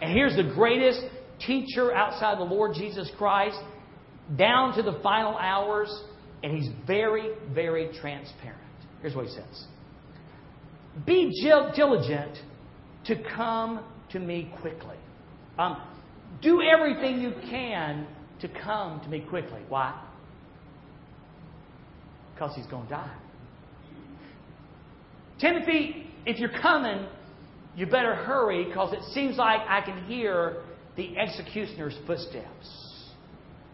And 0.00 0.10
here's 0.10 0.34
the 0.34 0.54
greatest 0.54 1.02
teacher 1.46 1.94
outside 1.94 2.38
the 2.38 2.44
Lord 2.44 2.74
Jesus 2.74 3.10
Christ, 3.18 3.58
down 4.36 4.74
to 4.76 4.82
the 4.82 4.98
final 5.02 5.36
hours, 5.36 5.94
and 6.42 6.56
he's 6.56 6.70
very, 6.86 7.32
very 7.52 7.90
transparent. 8.00 8.65
Here's 9.00 9.14
what 9.14 9.26
he 9.26 9.32
says 9.32 9.64
Be 11.04 11.32
diligent 11.74 12.38
to 13.04 13.16
come 13.34 13.84
to 14.10 14.18
me 14.18 14.52
quickly. 14.60 14.96
Um, 15.58 15.80
do 16.42 16.60
everything 16.62 17.20
you 17.20 17.32
can 17.48 18.06
to 18.40 18.48
come 18.48 19.00
to 19.00 19.08
me 19.08 19.20
quickly. 19.20 19.60
Why? 19.68 19.98
Because 22.34 22.54
he's 22.54 22.66
going 22.66 22.84
to 22.84 22.90
die. 22.90 23.14
Timothy, 25.40 26.06
if 26.26 26.38
you're 26.38 26.60
coming, 26.60 27.06
you 27.74 27.86
better 27.86 28.14
hurry 28.14 28.64
because 28.64 28.92
it 28.92 29.02
seems 29.12 29.36
like 29.36 29.60
I 29.68 29.80
can 29.82 30.04
hear 30.04 30.62
the 30.96 31.16
executioner's 31.16 31.96
footsteps. 32.06 33.02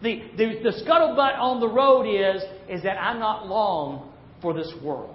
The, 0.03 0.23
the, 0.37 0.61
the 0.63 0.83
scuttlebutt 0.85 1.39
on 1.39 1.61
the 1.61 1.69
road 1.69 2.03
is, 2.03 2.43
is 2.69 2.83
that 2.83 2.99
I'm 2.99 3.21
not 3.21 3.47
long 3.47 4.12
for 4.43 4.53
this 4.53 4.71
world. 4.83 5.15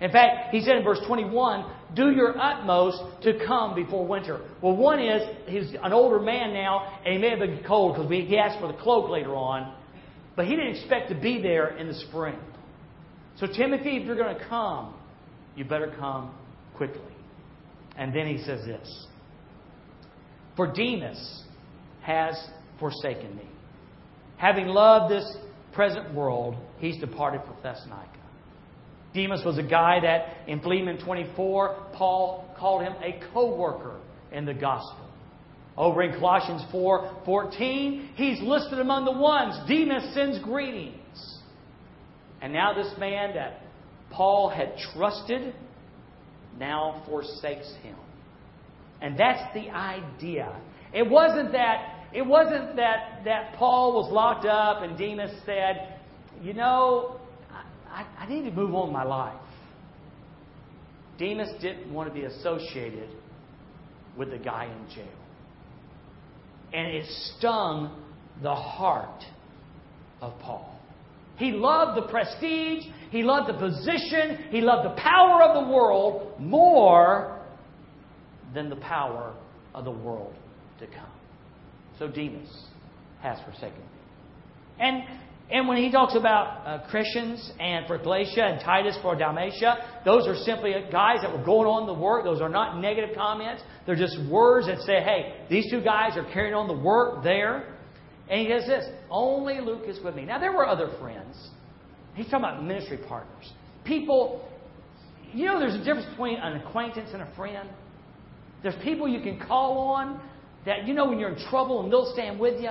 In 0.00 0.10
fact, 0.10 0.54
he 0.54 0.62
said 0.62 0.76
in 0.76 0.84
verse 0.84 0.98
21, 1.06 1.70
do 1.94 2.10
your 2.10 2.38
utmost 2.40 3.02
to 3.22 3.38
come 3.46 3.74
before 3.74 4.06
winter. 4.06 4.40
Well, 4.62 4.74
one 4.74 4.98
is, 4.98 5.22
he's 5.46 5.74
an 5.82 5.92
older 5.92 6.18
man 6.18 6.54
now, 6.54 7.00
and 7.04 7.14
he 7.14 7.20
may 7.20 7.30
have 7.30 7.38
been 7.38 7.62
cold 7.66 7.96
because 7.96 8.10
he 8.10 8.38
asked 8.38 8.60
for 8.60 8.68
the 8.68 8.78
cloak 8.78 9.10
later 9.10 9.34
on, 9.34 9.74
but 10.36 10.46
he 10.46 10.56
didn't 10.56 10.76
expect 10.76 11.10
to 11.10 11.14
be 11.14 11.42
there 11.42 11.76
in 11.76 11.86
the 11.86 11.94
spring. 11.94 12.38
So, 13.36 13.46
Timothy, 13.46 13.98
if 13.98 14.06
you're 14.06 14.16
going 14.16 14.36
to 14.36 14.48
come, 14.48 14.94
you 15.54 15.64
better 15.64 15.94
come 15.98 16.34
quickly. 16.76 17.00
And 17.96 18.14
then 18.14 18.26
he 18.26 18.38
says 18.44 18.64
this 18.64 19.06
For 20.56 20.66
Demas 20.72 21.42
has 22.02 22.34
forsaken 22.78 23.36
me. 23.36 23.48
Having 24.38 24.68
loved 24.68 25.12
this 25.12 25.36
present 25.72 26.14
world, 26.14 26.56
he's 26.78 26.98
departed 26.98 27.42
for 27.42 27.54
Thessalonica. 27.62 28.19
Demas 29.14 29.42
was 29.44 29.58
a 29.58 29.62
guy 29.62 30.00
that 30.00 30.48
in 30.48 30.60
Philemon 30.60 31.02
24, 31.04 31.88
Paul 31.94 32.54
called 32.58 32.82
him 32.82 32.94
a 33.02 33.20
co 33.32 33.56
worker 33.56 34.00
in 34.32 34.44
the 34.44 34.54
gospel. 34.54 35.06
Over 35.76 36.02
in 36.02 36.12
Colossians 36.12 36.62
4 36.70 37.22
14, 37.24 38.10
he's 38.14 38.40
listed 38.40 38.78
among 38.78 39.04
the 39.04 39.12
ones. 39.12 39.56
Demas 39.68 40.14
sends 40.14 40.38
greetings. 40.40 40.96
And 42.42 42.52
now, 42.52 42.72
this 42.72 42.92
man 42.98 43.34
that 43.34 43.62
Paul 44.10 44.48
had 44.48 44.74
trusted 44.94 45.54
now 46.58 47.02
forsakes 47.06 47.72
him. 47.82 47.96
And 49.00 49.18
that's 49.18 49.52
the 49.54 49.70
idea. 49.70 50.60
It 50.92 51.08
wasn't 51.08 51.52
that 51.52 52.00
it 52.12 52.26
wasn't 52.26 52.76
that, 52.76 53.22
that 53.24 53.54
Paul 53.54 53.92
was 53.94 54.10
locked 54.12 54.44
up 54.44 54.82
and 54.82 54.98
Demas 54.98 55.30
said, 55.46 55.94
you 56.42 56.54
know, 56.54 57.19
I, 57.90 58.06
I 58.18 58.28
need 58.28 58.44
to 58.44 58.50
move 58.50 58.74
on 58.74 58.88
with 58.88 58.92
my 58.92 59.04
life. 59.04 59.40
Demas 61.18 61.50
didn't 61.60 61.92
want 61.92 62.08
to 62.08 62.14
be 62.14 62.24
associated 62.24 63.10
with 64.16 64.30
the 64.30 64.38
guy 64.38 64.66
in 64.66 64.94
jail. 64.94 65.06
And 66.72 66.86
it 66.86 67.06
stung 67.36 68.02
the 68.42 68.54
heart 68.54 69.24
of 70.20 70.38
Paul. 70.40 70.78
He 71.36 71.52
loved 71.52 71.96
the 71.96 72.06
prestige, 72.08 72.84
he 73.10 73.22
loved 73.22 73.48
the 73.48 73.58
position, 73.58 74.50
he 74.50 74.60
loved 74.60 74.86
the 74.86 75.00
power 75.00 75.42
of 75.42 75.64
the 75.64 75.72
world 75.72 76.38
more 76.38 77.40
than 78.54 78.68
the 78.68 78.76
power 78.76 79.34
of 79.74 79.84
the 79.84 79.90
world 79.90 80.34
to 80.80 80.86
come. 80.86 81.10
So 81.98 82.08
Demas 82.08 82.66
has 83.22 83.38
forsaken 83.44 83.78
me. 83.78 83.84
And 84.78 85.04
and 85.52 85.66
when 85.66 85.78
he 85.78 85.90
talks 85.90 86.14
about 86.14 86.66
uh, 86.66 86.90
Crescens 86.90 87.50
and 87.58 87.86
for 87.86 87.98
Galatia 87.98 88.44
and 88.44 88.60
Titus 88.60 88.96
for 89.02 89.16
Dalmatia, 89.16 90.00
those 90.04 90.28
are 90.28 90.36
simply 90.36 90.72
guys 90.92 91.18
that 91.22 91.32
were 91.32 91.44
going 91.44 91.66
on 91.66 91.86
the 91.86 91.94
work. 91.94 92.24
Those 92.24 92.40
are 92.40 92.48
not 92.48 92.80
negative 92.80 93.16
comments. 93.16 93.62
They're 93.84 93.96
just 93.96 94.16
words 94.30 94.68
that 94.68 94.78
say, 94.80 95.00
hey, 95.02 95.44
these 95.50 95.68
two 95.68 95.80
guys 95.82 96.16
are 96.16 96.30
carrying 96.32 96.54
on 96.54 96.68
the 96.68 96.76
work 96.80 97.24
there. 97.24 97.76
And 98.28 98.40
he 98.40 98.48
says 98.48 98.68
this 98.68 98.84
only 99.10 99.60
Luke 99.60 99.82
is 99.88 99.98
with 100.04 100.14
me. 100.14 100.24
Now, 100.24 100.38
there 100.38 100.52
were 100.52 100.66
other 100.66 100.92
friends. 101.00 101.36
He's 102.14 102.26
talking 102.26 102.44
about 102.44 102.62
ministry 102.62 102.98
partners. 103.08 103.52
People, 103.84 104.48
you 105.32 105.46
know, 105.46 105.58
there's 105.58 105.74
a 105.74 105.78
difference 105.78 106.08
between 106.10 106.38
an 106.38 106.58
acquaintance 106.58 107.10
and 107.12 107.22
a 107.22 107.34
friend. 107.34 107.68
There's 108.62 108.80
people 108.84 109.08
you 109.08 109.20
can 109.20 109.40
call 109.40 109.78
on 109.78 110.20
that 110.64 110.86
you 110.86 110.94
know 110.94 111.06
when 111.06 111.18
you're 111.18 111.32
in 111.32 111.48
trouble 111.48 111.82
and 111.82 111.92
they'll 111.92 112.12
stand 112.12 112.38
with 112.38 112.60
you. 112.60 112.70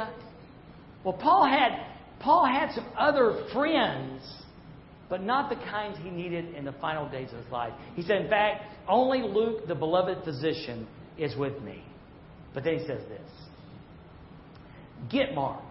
Well, 1.03 1.17
Paul 1.17 1.45
had 1.45 1.88
Paul 2.19 2.45
had 2.45 2.71
some 2.73 2.85
other 2.97 3.45
friends, 3.53 4.21
but 5.09 5.23
not 5.23 5.49
the 5.49 5.55
kinds 5.55 5.97
he 6.01 6.09
needed 6.09 6.53
in 6.55 6.65
the 6.65 6.73
final 6.73 7.09
days 7.09 7.31
of 7.31 7.43
his 7.43 7.51
life. 7.51 7.73
He 7.95 8.01
said, 8.03 8.21
in 8.21 8.29
fact, 8.29 8.63
only 8.87 9.21
Luke, 9.21 9.67
the 9.67 9.75
beloved 9.75 10.23
physician, 10.23 10.87
is 11.17 11.35
with 11.35 11.61
me. 11.61 11.83
But 12.53 12.63
then 12.63 12.79
he 12.79 12.87
says 12.87 13.01
this 13.07 13.29
Get 15.09 15.33
Mark. 15.33 15.63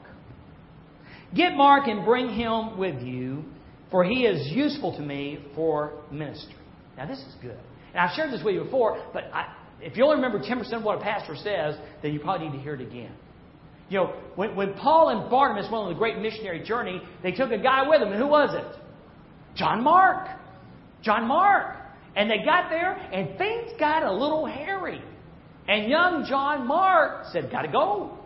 Get 1.34 1.54
Mark 1.54 1.86
and 1.86 2.04
bring 2.04 2.30
him 2.30 2.78
with 2.78 3.02
you, 3.02 3.44
for 3.90 4.04
he 4.04 4.24
is 4.24 4.48
useful 4.48 4.96
to 4.96 5.02
me 5.02 5.44
for 5.54 5.92
ministry. 6.10 6.54
Now, 6.96 7.06
this 7.06 7.18
is 7.18 7.34
good. 7.42 7.58
And 7.92 8.00
I've 8.00 8.14
shared 8.16 8.32
this 8.32 8.42
with 8.42 8.54
you 8.54 8.64
before, 8.64 9.02
but 9.12 9.24
I, 9.32 9.54
if 9.80 9.96
you 9.96 10.04
only 10.04 10.16
remember 10.16 10.40
10% 10.40 10.72
of 10.72 10.82
what 10.82 10.98
a 10.98 11.00
pastor 11.00 11.36
says, 11.36 11.76
then 12.02 12.12
you 12.12 12.20
probably 12.20 12.48
need 12.48 12.56
to 12.56 12.62
hear 12.62 12.74
it 12.74 12.80
again. 12.80 13.12
You 13.88 13.98
know, 13.98 14.06
when, 14.34 14.54
when 14.54 14.74
Paul 14.74 15.08
and 15.08 15.30
Barnabas 15.30 15.70
went 15.70 15.84
on 15.84 15.92
the 15.92 15.98
great 15.98 16.18
missionary 16.18 16.62
journey, 16.62 17.00
they 17.22 17.32
took 17.32 17.50
a 17.50 17.58
guy 17.58 17.88
with 17.88 18.00
them. 18.00 18.12
And 18.12 18.20
who 18.20 18.28
was 18.28 18.54
it? 18.54 18.80
John 19.56 19.82
Mark. 19.82 20.28
John 21.02 21.26
Mark. 21.26 21.76
And 22.14 22.30
they 22.30 22.38
got 22.44 22.68
there, 22.70 22.92
and 22.92 23.38
things 23.38 23.70
got 23.78 24.02
a 24.02 24.12
little 24.12 24.44
hairy. 24.44 25.00
And 25.68 25.88
young 25.88 26.26
John 26.28 26.66
Mark 26.66 27.26
said, 27.32 27.50
Gotta 27.50 27.70
go. 27.70 28.18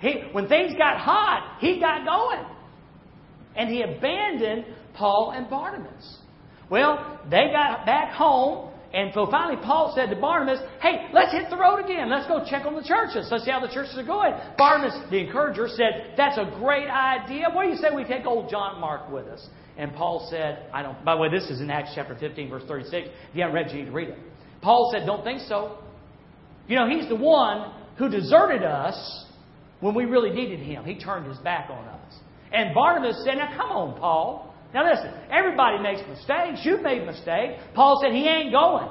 He, 0.00 0.22
when 0.32 0.48
things 0.48 0.72
got 0.76 0.98
hot, 0.98 1.58
he 1.60 1.78
got 1.78 2.04
going. 2.04 2.44
And 3.54 3.68
he 3.68 3.82
abandoned 3.82 4.64
Paul 4.94 5.32
and 5.34 5.48
Barnabas. 5.48 6.18
Well, 6.70 7.20
they 7.30 7.50
got 7.52 7.84
back 7.84 8.14
home, 8.14 8.71
and 8.92 9.10
so 9.14 9.26
finally, 9.30 9.56
Paul 9.64 9.94
said 9.96 10.10
to 10.10 10.16
Barnabas, 10.16 10.60
Hey, 10.80 11.08
let's 11.14 11.32
hit 11.32 11.48
the 11.48 11.56
road 11.56 11.82
again. 11.82 12.10
Let's 12.10 12.26
go 12.26 12.44
check 12.48 12.66
on 12.66 12.74
the 12.74 12.82
churches. 12.82 13.28
Let's 13.30 13.44
see 13.44 13.50
how 13.50 13.60
the 13.60 13.72
churches 13.72 13.96
are 13.96 14.04
going. 14.04 14.34
Barnabas, 14.58 15.10
the 15.10 15.18
encourager, 15.18 15.66
said, 15.68 16.12
That's 16.16 16.36
a 16.36 16.44
great 16.58 16.88
idea. 16.88 17.46
What 17.50 17.64
do 17.64 17.70
you 17.70 17.76
say 17.76 17.88
we 17.94 18.04
take 18.04 18.26
old 18.26 18.50
John 18.50 18.80
Mark 18.80 19.10
with 19.10 19.26
us? 19.26 19.46
And 19.78 19.94
Paul 19.94 20.28
said, 20.30 20.66
I 20.74 20.82
don't. 20.82 21.02
By 21.04 21.14
the 21.14 21.22
way, 21.22 21.30
this 21.30 21.48
is 21.48 21.62
in 21.62 21.70
Acts 21.70 21.92
chapter 21.94 22.14
15, 22.14 22.50
verse 22.50 22.64
36. 22.68 23.08
If 23.08 23.34
you 23.34 23.40
haven't 23.40 23.54
read 23.54 23.66
it, 23.68 23.72
you 23.72 23.78
need 23.80 23.86
to 23.86 23.92
read 23.92 24.08
it. 24.08 24.18
Paul 24.60 24.90
said, 24.92 25.06
Don't 25.06 25.24
think 25.24 25.40
so. 25.48 25.78
You 26.68 26.76
know, 26.76 26.86
he's 26.86 27.08
the 27.08 27.16
one 27.16 27.72
who 27.96 28.10
deserted 28.10 28.62
us 28.62 29.24
when 29.80 29.94
we 29.94 30.04
really 30.04 30.30
needed 30.30 30.60
him. 30.60 30.84
He 30.84 30.98
turned 30.98 31.26
his 31.26 31.38
back 31.38 31.70
on 31.70 31.88
us. 31.88 32.14
And 32.52 32.74
Barnabas 32.74 33.22
said, 33.24 33.36
Now 33.36 33.56
come 33.56 33.70
on, 33.70 33.98
Paul. 33.98 34.51
Now 34.74 34.88
listen, 34.90 35.12
everybody 35.30 35.82
makes 35.82 36.00
mistakes. 36.08 36.60
You've 36.64 36.82
made 36.82 37.04
mistakes. 37.04 37.62
Paul 37.74 38.00
said 38.02 38.12
he 38.12 38.26
ain't 38.26 38.52
going. 38.52 38.88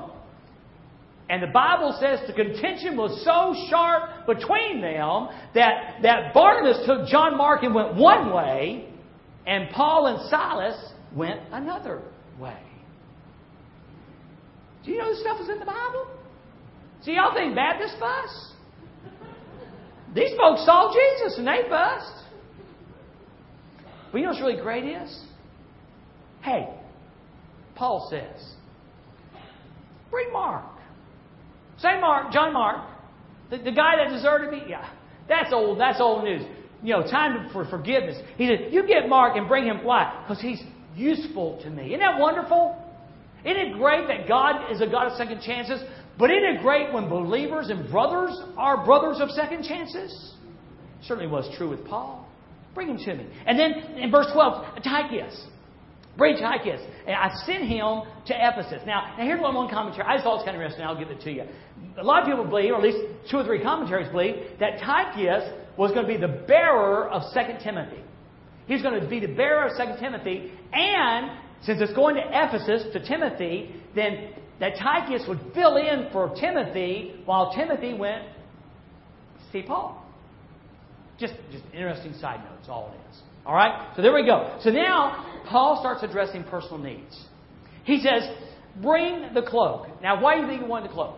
And 1.30 1.42
the 1.42 1.48
Bible 1.48 1.98
says 2.00 2.20
the 2.28 2.34
contention 2.34 2.98
was 2.98 3.24
so 3.24 3.56
sharp 3.70 4.28
between 4.28 4.82
them 4.82 5.30
that, 5.56 6.02
that 6.04 6.34
Barnabas 6.34 6.86
took 6.86 7.08
John 7.08 7.38
Mark 7.38 7.64
and 7.64 7.74
went 7.74 7.96
one 7.96 8.34
way, 8.34 8.90
and 9.48 9.70
Paul 9.70 10.08
and 10.08 10.30
Silas 10.30 10.76
went 11.16 11.40
another 11.52 12.02
way. 12.38 12.60
Do 14.84 14.92
you 14.92 14.98
know 14.98 15.10
this 15.10 15.22
stuff 15.22 15.40
is 15.40 15.48
in 15.48 15.60
the 15.60 15.66
Bible? 15.66 16.08
See, 17.04 17.14
y'all 17.14 17.34
think 17.34 17.56
Baptist 17.56 17.96
fuss? 18.00 18.52
these 20.14 20.32
folks 20.38 20.66
saw 20.66 20.94
Jesus 20.94 21.38
and 21.38 21.48
they 21.48 21.62
bust. 21.70 22.26
But 24.12 24.18
you 24.18 24.26
know 24.26 24.32
what's 24.32 24.42
really 24.42 24.62
great 24.62 24.84
is? 24.84 25.24
Hey, 26.42 26.70
Paul 27.76 28.08
says, 28.10 28.54
bring 30.10 30.32
Mark. 30.34 30.66
Say 31.78 32.00
Mark, 32.00 32.32
John 32.32 32.54
Mark, 32.54 32.88
the, 33.50 33.58
the 33.58 33.72
guy 33.72 33.96
that 33.98 34.14
deserted 34.14 34.52
me. 34.52 34.64
Yeah, 34.68 34.88
that's 35.28 35.52
old. 35.54 35.80
That's 35.80 36.00
old 36.00 36.24
news. 36.24 36.44
You 36.84 36.94
know, 36.94 37.04
time 37.04 37.50
for 37.52 37.66
forgiveness. 37.66 38.18
He 38.38 38.48
said, 38.48 38.74
you 38.74 38.88
get 38.88 39.08
Mark 39.08 39.36
and 39.36 39.48
bring 39.48 39.66
him. 39.66 39.84
Why? 39.84 40.24
Because 40.24 40.42
he's 40.42 40.62
useful 40.96 41.60
to 41.64 41.70
me. 41.70 41.88
Isn't 41.88 42.00
that 42.00 42.20
wonderful? 42.20 42.76
Isn't 43.46 43.58
it 43.58 43.74
great 43.74 44.08
that 44.08 44.28
God 44.28 44.72
is 44.72 44.82
a 44.82 44.88
God 44.88 45.08
of 45.12 45.18
second 45.18 45.42
chances? 45.42 45.82
But 46.18 46.30
isn't 46.32 46.58
it 46.58 46.62
great 46.62 46.94
when 46.94 47.10
believers 47.10 47.70
and 47.70 47.90
brothers 47.90 48.40
are 48.58 48.86
brothers 48.86 49.18
of 49.20 49.30
second 49.32 49.64
chances? 49.64 50.34
Certainly 51.04 51.32
was 51.32 51.50
true 51.58 51.70
with 51.70 51.86
Paul. 51.88 52.28
Bring 52.76 52.88
him 52.88 52.98
to 52.98 53.16
me. 53.16 53.28
And 53.46 53.60
then 53.60 53.72
in 53.98 54.12
verse 54.12 54.28
12, 54.34 54.84
Tychicus. 54.84 55.48
Bring 56.18 56.38
Tychicus. 56.38 56.82
And 57.08 57.16
I 57.16 57.34
sent 57.46 57.64
him 57.64 58.04
to 58.28 58.34
Ephesus. 58.34 58.82
Now, 58.86 59.16
now 59.18 59.24
here's 59.24 59.42
one, 59.42 59.56
one 59.56 59.70
commentary. 59.70 60.06
I 60.06 60.16
just 60.16 60.24
thought 60.24 60.34
it 60.34 60.38
was 60.38 60.46
kind 60.46 60.58
of 60.58 60.62
interesting. 60.62 60.86
I'll 60.86 60.98
give 60.98 61.10
it 61.10 61.22
to 61.22 61.32
you. 61.32 61.44
A 61.98 62.04
lot 62.04 62.22
of 62.22 62.28
people 62.28 62.46
believe, 62.46 62.74
or 62.74 62.78
at 62.78 62.84
least 62.84 63.00
two 63.30 63.38
or 63.38 63.44
three 63.44 63.62
commentaries 63.62 64.10
believe, 64.12 64.36
that 64.60 64.80
Tychicus 64.80 65.50
was 65.78 65.92
going 65.92 66.06
to 66.06 66.12
be 66.12 66.18
the 66.18 66.44
bearer 66.48 67.10
of 67.10 67.24
2 67.34 67.64
Timothy. 67.64 68.04
He's 68.68 68.82
going 68.82 69.00
to 69.00 69.08
be 69.08 69.20
the 69.20 69.34
bearer 69.34 69.68
of 69.68 69.78
2 69.78 70.00
Timothy. 70.00 70.52
And 70.74 71.32
since 71.64 71.82
it's 71.82 71.94
going 71.94 72.16
to 72.16 72.24
Ephesus, 72.28 72.92
to 72.94 73.06
Timothy, 73.06 73.76
then 73.96 74.34
that 74.60 74.74
Tychicus 74.76 75.28
would 75.28 75.40
fill 75.54 75.78
in 75.78 76.10
for 76.12 76.34
Timothy 76.40 77.22
while 77.26 77.54
Timothy 77.54 77.94
went 77.94 78.24
see 79.52 79.62
Paul. 79.62 80.01
Just, 81.22 81.36
just 81.52 81.64
interesting 81.72 82.14
side 82.16 82.44
notes, 82.44 82.68
all 82.68 82.92
it 82.92 83.12
is. 83.12 83.22
All 83.46 83.54
right? 83.54 83.94
So 83.96 84.02
there 84.02 84.14
we 84.14 84.26
go. 84.26 84.58
So 84.64 84.72
now 84.72 85.44
Paul 85.48 85.80
starts 85.80 86.02
addressing 86.04 86.44
personal 86.46 86.80
needs. 86.80 87.26
He 87.84 88.00
says, 88.00 88.24
Bring 88.82 89.34
the 89.34 89.44
cloak. 89.44 89.88
Now, 90.02 90.22
why 90.22 90.36
do 90.36 90.42
you 90.42 90.48
think 90.48 90.62
he 90.62 90.68
wanted 90.68 90.90
the 90.90 90.94
cloak? 90.94 91.18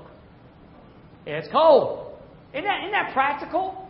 It's 1.26 1.48
cold. 1.52 2.18
Isn't 2.54 2.66
that, 2.66 2.82
isn't 2.82 2.92
that 2.92 3.14
practical? 3.14 3.90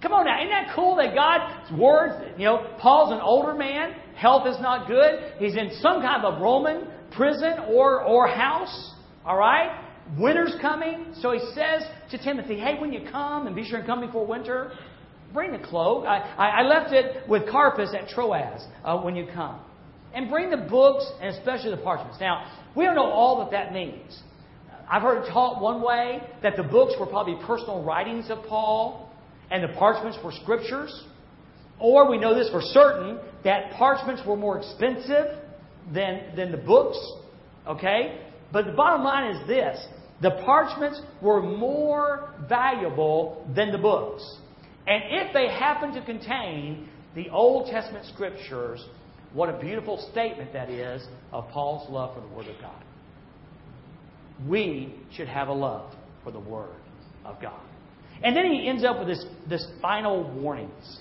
Come 0.00 0.12
on 0.12 0.26
now. 0.26 0.40
Isn't 0.40 0.50
that 0.50 0.74
cool 0.74 0.96
that 0.96 1.14
God's 1.14 1.78
words, 1.78 2.14
you 2.38 2.44
know, 2.44 2.76
Paul's 2.78 3.12
an 3.12 3.20
older 3.20 3.54
man. 3.54 3.92
Health 4.16 4.46
is 4.46 4.60
not 4.60 4.86
good. 4.86 5.32
He's 5.38 5.56
in 5.56 5.72
some 5.80 6.00
kind 6.00 6.24
of 6.24 6.34
a 6.34 6.40
Roman 6.40 6.86
prison 7.16 7.54
or, 7.68 8.02
or 8.02 8.28
house. 8.28 8.94
All 9.24 9.36
right? 9.36 9.80
Winter's 10.18 10.54
coming. 10.60 11.14
So 11.20 11.32
he 11.32 11.40
says 11.54 11.82
to 12.10 12.18
Timothy, 12.18 12.58
hey, 12.58 12.78
when 12.78 12.92
you 12.92 13.08
come, 13.10 13.46
and 13.46 13.56
be 13.56 13.64
sure 13.64 13.78
and 13.78 13.86
come 13.86 14.00
before 14.00 14.26
winter, 14.26 14.72
bring 15.34 15.52
the 15.52 15.58
cloak. 15.58 16.06
I, 16.06 16.20
I 16.38 16.62
left 16.62 16.92
it 16.92 17.28
with 17.28 17.50
Carpus 17.50 17.90
at 17.92 18.08
Troas 18.08 18.62
uh, 18.84 18.98
when 19.00 19.16
you 19.16 19.26
come. 19.34 19.60
And 20.14 20.30
bring 20.30 20.48
the 20.48 20.56
books, 20.56 21.04
and 21.20 21.36
especially 21.36 21.72
the 21.72 21.82
parchments. 21.82 22.18
Now, 22.20 22.46
we 22.76 22.84
don't 22.84 22.94
know 22.94 23.10
all 23.10 23.40
that 23.40 23.50
that 23.50 23.72
means. 23.72 24.18
I've 24.88 25.02
heard 25.02 25.24
it 25.24 25.32
taught 25.32 25.60
one 25.60 25.82
way 25.82 26.22
that 26.42 26.56
the 26.56 26.62
books 26.62 26.94
were 27.00 27.06
probably 27.06 27.36
personal 27.44 27.82
writings 27.82 28.30
of 28.30 28.44
Paul, 28.44 29.10
and 29.50 29.64
the 29.64 29.74
parchments 29.76 30.18
were 30.24 30.32
scriptures. 30.42 31.04
Or 31.80 32.08
we 32.08 32.16
know 32.16 32.34
this 32.34 32.48
for 32.50 32.60
certain 32.62 33.18
that 33.42 33.72
parchments 33.72 34.22
were 34.24 34.36
more 34.36 34.58
expensive 34.58 35.38
than, 35.92 36.36
than 36.36 36.52
the 36.52 36.58
books. 36.58 36.98
Okay? 37.66 38.20
But 38.52 38.66
the 38.66 38.72
bottom 38.72 39.02
line 39.02 39.34
is 39.34 39.48
this 39.48 39.84
the 40.22 40.30
parchments 40.44 41.00
were 41.20 41.42
more 41.42 42.34
valuable 42.48 43.44
than 43.54 43.72
the 43.72 43.78
books. 43.78 44.38
And 44.86 45.02
if 45.06 45.32
they 45.32 45.48
happen 45.48 45.92
to 45.94 46.04
contain 46.04 46.88
the 47.14 47.30
Old 47.30 47.70
Testament 47.70 48.06
scriptures, 48.06 48.84
what 49.32 49.48
a 49.48 49.58
beautiful 49.58 50.08
statement 50.12 50.52
that 50.52 50.70
is 50.70 51.02
of 51.32 51.48
Paul's 51.50 51.88
love 51.90 52.14
for 52.14 52.20
the 52.20 52.34
Word 52.34 52.46
of 52.46 52.60
God. 52.60 52.82
We 54.48 54.94
should 55.12 55.28
have 55.28 55.48
a 55.48 55.52
love 55.52 55.94
for 56.22 56.30
the 56.30 56.40
Word 56.40 56.76
of 57.24 57.40
God. 57.40 57.60
And 58.22 58.36
then 58.36 58.46
he 58.46 58.68
ends 58.68 58.84
up 58.84 58.98
with 58.98 59.08
this, 59.08 59.24
this 59.48 59.66
final 59.80 60.32
warnings. 60.40 60.98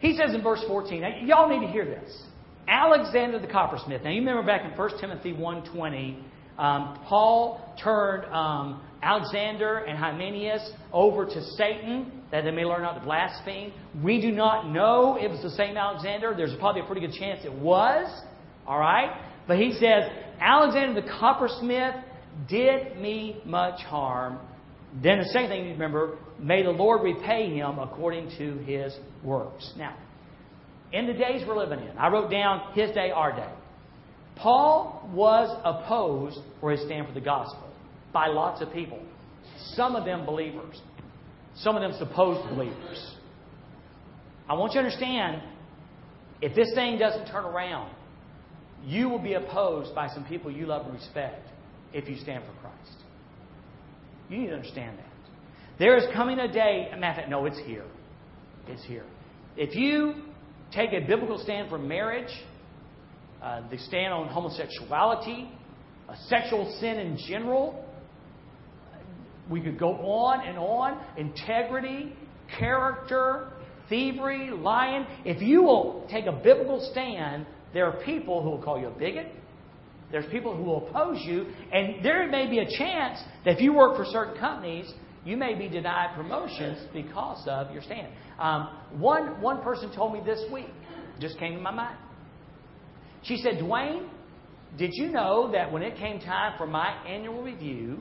He 0.00 0.16
says 0.16 0.34
in 0.34 0.42
verse 0.42 0.62
14, 0.66 1.00
now, 1.00 1.08
y'all 1.24 1.48
need 1.48 1.66
to 1.66 1.72
hear 1.72 1.84
this. 1.84 2.22
Alexander 2.68 3.38
the 3.38 3.46
coppersmith. 3.46 4.04
Now 4.04 4.10
you 4.10 4.20
remember 4.20 4.42
back 4.42 4.70
in 4.70 4.76
1 4.76 5.00
Timothy 5.00 5.32
1.20, 5.32 6.22
um, 6.58 7.00
Paul 7.06 7.74
turned 7.82 8.24
um, 8.32 8.82
Alexander 9.02 9.78
and 9.78 9.96
Hymenaeus 9.96 10.70
over 10.92 11.24
to 11.24 11.42
Satan 11.56 12.12
that 12.30 12.42
they 12.42 12.50
may 12.50 12.64
learn 12.64 12.82
not 12.82 12.98
to 12.98 13.04
blaspheme. 13.04 13.72
We 14.02 14.20
do 14.20 14.32
not 14.32 14.68
know 14.68 15.16
if 15.18 15.30
it's 15.30 15.42
the 15.42 15.50
same 15.50 15.76
Alexander. 15.76 16.34
There's 16.36 16.54
probably 16.58 16.82
a 16.82 16.84
pretty 16.84 17.06
good 17.06 17.14
chance 17.14 17.44
it 17.44 17.52
was. 17.52 18.08
All 18.66 18.78
right? 18.78 19.20
But 19.46 19.58
he 19.58 19.72
says, 19.72 20.10
Alexander 20.40 21.00
the 21.00 21.08
coppersmith 21.08 21.94
did 22.48 22.96
me 22.98 23.40
much 23.44 23.80
harm. 23.82 24.38
Then 25.02 25.18
the 25.18 25.24
second 25.26 25.50
thing 25.50 25.64
you 25.64 25.72
remember, 25.72 26.18
may 26.38 26.62
the 26.62 26.70
Lord 26.70 27.02
repay 27.02 27.54
him 27.54 27.78
according 27.78 28.30
to 28.38 28.58
his 28.64 28.96
works. 29.22 29.72
Now, 29.76 29.96
in 30.92 31.06
the 31.06 31.12
days 31.12 31.42
we're 31.46 31.58
living 31.58 31.80
in, 31.80 31.96
I 31.98 32.08
wrote 32.08 32.30
down 32.30 32.72
his 32.72 32.90
day, 32.92 33.10
our 33.10 33.32
day. 33.32 33.52
Paul 34.36 35.08
was 35.12 35.54
opposed 35.64 36.38
for 36.60 36.70
his 36.70 36.80
stand 36.82 37.06
for 37.06 37.12
the 37.12 37.20
gospel 37.20 37.67
by 38.12 38.28
lots 38.28 38.62
of 38.62 38.72
people. 38.72 39.00
Some 39.74 39.96
of 39.96 40.04
them 40.04 40.24
believers, 40.24 40.80
some 41.56 41.76
of 41.76 41.82
them 41.82 41.92
supposed 41.98 42.48
believers. 42.50 43.14
I 44.48 44.54
want 44.54 44.72
you 44.72 44.80
to 44.80 44.86
understand 44.86 45.42
if 46.40 46.54
this 46.54 46.72
thing 46.74 46.98
doesn't 46.98 47.26
turn 47.26 47.44
around, 47.44 47.94
you 48.84 49.08
will 49.08 49.18
be 49.18 49.34
opposed 49.34 49.94
by 49.94 50.08
some 50.08 50.24
people 50.24 50.50
you 50.50 50.66
love 50.66 50.86
and 50.86 50.94
respect 50.94 51.48
if 51.92 52.08
you 52.08 52.16
stand 52.16 52.44
for 52.44 52.52
Christ. 52.60 52.96
You 54.30 54.38
need 54.38 54.46
to 54.48 54.54
understand 54.54 54.98
that. 54.98 55.04
There 55.78 55.96
is 55.96 56.04
coming 56.14 56.38
a 56.38 56.52
day, 56.52 56.88
matter 56.98 57.20
fact, 57.20 57.30
no, 57.30 57.46
it's 57.46 57.58
here. 57.58 57.84
It's 58.66 58.84
here. 58.84 59.04
If 59.56 59.74
you 59.74 60.14
take 60.72 60.92
a 60.92 61.00
biblical 61.06 61.38
stand 61.38 61.70
for 61.70 61.78
marriage, 61.78 62.30
uh, 63.42 63.68
the 63.70 63.78
stand 63.78 64.12
on 64.12 64.28
homosexuality, 64.28 65.50
a 66.08 66.16
sexual 66.28 66.76
sin 66.80 66.98
in 66.98 67.16
general, 67.28 67.84
we 69.50 69.60
could 69.60 69.78
go 69.78 69.92
on 69.94 70.46
and 70.46 70.58
on. 70.58 71.00
Integrity, 71.16 72.12
character, 72.58 73.52
thievery, 73.88 74.50
lying. 74.50 75.06
If 75.24 75.42
you 75.42 75.62
will 75.62 76.06
take 76.10 76.26
a 76.26 76.32
biblical 76.32 76.86
stand, 76.92 77.46
there 77.72 77.86
are 77.86 78.04
people 78.04 78.42
who 78.42 78.50
will 78.50 78.62
call 78.62 78.78
you 78.78 78.88
a 78.88 78.90
bigot. 78.90 79.32
There's 80.10 80.30
people 80.30 80.56
who 80.56 80.62
will 80.62 80.88
oppose 80.88 81.18
you. 81.22 81.46
And 81.72 82.04
there 82.04 82.26
may 82.28 82.48
be 82.48 82.60
a 82.60 82.78
chance 82.78 83.18
that 83.44 83.54
if 83.54 83.60
you 83.60 83.74
work 83.74 83.96
for 83.96 84.04
certain 84.06 84.38
companies, 84.38 84.90
you 85.24 85.36
may 85.36 85.54
be 85.54 85.68
denied 85.68 86.14
promotions 86.14 86.78
because 86.92 87.46
of 87.46 87.70
your 87.72 87.82
stand. 87.82 88.08
Um, 88.38 88.70
one, 88.98 89.40
one 89.42 89.62
person 89.62 89.94
told 89.94 90.14
me 90.14 90.20
this 90.24 90.42
week, 90.50 90.70
just 91.20 91.38
came 91.38 91.54
to 91.54 91.60
my 91.60 91.72
mind. 91.72 91.98
She 93.22 93.36
said, 93.38 93.54
Dwayne, 93.54 94.08
did 94.78 94.90
you 94.94 95.08
know 95.08 95.50
that 95.52 95.70
when 95.72 95.82
it 95.82 95.96
came 95.96 96.20
time 96.20 96.54
for 96.56 96.66
my 96.66 97.04
annual 97.06 97.42
review, 97.42 97.98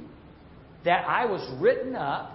that 0.88 1.06
I 1.06 1.26
was 1.26 1.45
written 1.60 1.97
up, 1.97 2.32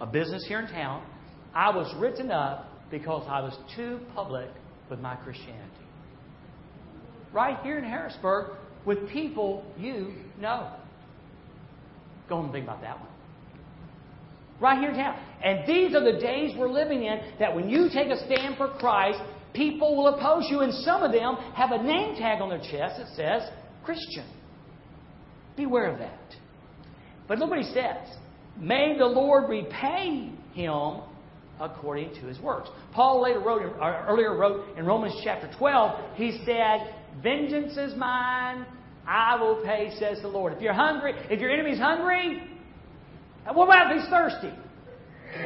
a 0.00 0.06
business 0.06 0.44
here 0.46 0.60
in 0.60 0.68
town, 0.68 1.04
I 1.52 1.74
was 1.74 1.92
written 1.98 2.30
up 2.30 2.68
because 2.92 3.26
I 3.28 3.40
was 3.40 3.58
too 3.74 3.98
public 4.14 4.48
with 4.88 5.00
my 5.00 5.16
Christianity. 5.16 5.68
Right 7.32 7.58
here 7.64 7.76
in 7.76 7.82
Harrisburg 7.82 8.52
with 8.86 9.08
people 9.08 9.64
you 9.76 10.14
know. 10.40 10.76
Go 12.28 12.40
and 12.40 12.52
think 12.52 12.66
about 12.66 12.82
that 12.82 13.00
one. 13.00 13.08
Right 14.60 14.78
here 14.78 14.90
in 14.90 14.96
town. 14.96 15.18
And 15.42 15.66
these 15.66 15.92
are 15.92 16.04
the 16.04 16.20
days 16.20 16.54
we're 16.56 16.70
living 16.70 17.02
in 17.02 17.18
that 17.40 17.52
when 17.52 17.68
you 17.68 17.88
take 17.92 18.10
a 18.10 18.24
stand 18.26 18.56
for 18.58 18.68
Christ, 18.78 19.18
people 19.54 19.96
will 19.96 20.14
oppose 20.14 20.46
you. 20.48 20.60
And 20.60 20.72
some 20.72 21.02
of 21.02 21.10
them 21.10 21.34
have 21.56 21.72
a 21.72 21.82
name 21.82 22.14
tag 22.14 22.40
on 22.40 22.50
their 22.50 22.58
chest 22.58 23.00
that 23.00 23.08
says 23.16 23.50
Christian. 23.84 24.24
Beware 25.56 25.90
of 25.90 25.98
that. 25.98 26.20
But 27.26 27.38
look 27.38 27.50
what 27.50 27.58
he 27.58 27.72
says. 27.72 28.08
May 28.58 28.96
the 28.98 29.06
Lord 29.06 29.48
repay 29.48 30.30
him 30.52 31.00
according 31.60 32.14
to 32.14 32.26
his 32.26 32.38
works. 32.40 32.68
Paul 32.92 33.22
later 33.22 33.40
wrote, 33.40 33.62
earlier 33.82 34.36
wrote 34.36 34.76
in 34.76 34.84
Romans 34.84 35.14
chapter 35.24 35.50
12, 35.58 36.16
he 36.16 36.42
said, 36.44 36.94
Vengeance 37.22 37.76
is 37.76 37.96
mine, 37.96 38.66
I 39.06 39.36
will 39.36 39.62
pay, 39.64 39.94
says 39.98 40.20
the 40.22 40.28
Lord. 40.28 40.52
If 40.52 40.60
you're 40.60 40.72
hungry, 40.72 41.12
if 41.30 41.40
your 41.40 41.50
enemy's 41.50 41.78
hungry, 41.78 42.42
what 43.52 43.64
about 43.64 43.92
if 43.92 44.00
he's 44.00 44.10
thirsty? 44.10 44.50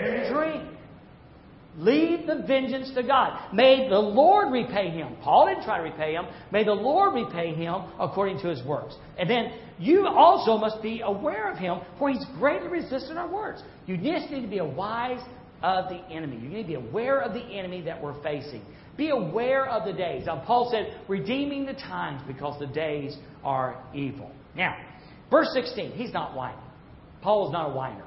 Give 0.02 0.14
him 0.14 0.32
drink. 0.32 0.67
Leave 1.78 2.26
the 2.26 2.42
vengeance 2.46 2.90
to 2.96 3.04
God. 3.04 3.54
May 3.54 3.88
the 3.88 3.98
Lord 3.98 4.52
repay 4.52 4.90
him. 4.90 5.14
Paul 5.22 5.46
didn't 5.46 5.62
try 5.62 5.78
to 5.78 5.84
repay 5.84 6.12
him. 6.12 6.26
May 6.50 6.64
the 6.64 6.72
Lord 6.72 7.14
repay 7.14 7.54
him 7.54 7.82
according 8.00 8.40
to 8.40 8.48
his 8.48 8.62
works. 8.64 8.96
And 9.16 9.30
then 9.30 9.52
you 9.78 10.06
also 10.08 10.58
must 10.58 10.82
be 10.82 11.02
aware 11.04 11.50
of 11.50 11.56
him, 11.56 11.78
for 11.98 12.10
he's 12.10 12.24
greatly 12.36 12.68
resistant 12.68 13.16
our 13.16 13.32
words. 13.32 13.62
You 13.86 13.96
just 13.96 14.30
need 14.30 14.42
to 14.42 14.48
be 14.48 14.60
wise 14.60 15.20
of 15.62 15.88
the 15.88 16.00
enemy. 16.10 16.36
You 16.36 16.48
need 16.48 16.62
to 16.62 16.68
be 16.68 16.74
aware 16.74 17.20
of 17.20 17.32
the 17.32 17.44
enemy 17.44 17.80
that 17.82 18.02
we're 18.02 18.20
facing. 18.24 18.62
Be 18.96 19.10
aware 19.10 19.66
of 19.66 19.86
the 19.86 19.92
days. 19.92 20.26
Now, 20.26 20.42
Paul 20.44 20.70
said, 20.72 21.00
redeeming 21.06 21.64
the 21.64 21.74
times 21.74 22.22
because 22.26 22.58
the 22.58 22.66
days 22.66 23.16
are 23.44 23.80
evil. 23.94 24.32
Now, 24.56 24.76
verse 25.30 25.48
16, 25.54 25.92
he's 25.92 26.12
not 26.12 26.34
whining. 26.34 26.58
Paul 27.22 27.46
is 27.46 27.52
not 27.52 27.70
a 27.70 27.72
whiner. 27.72 28.04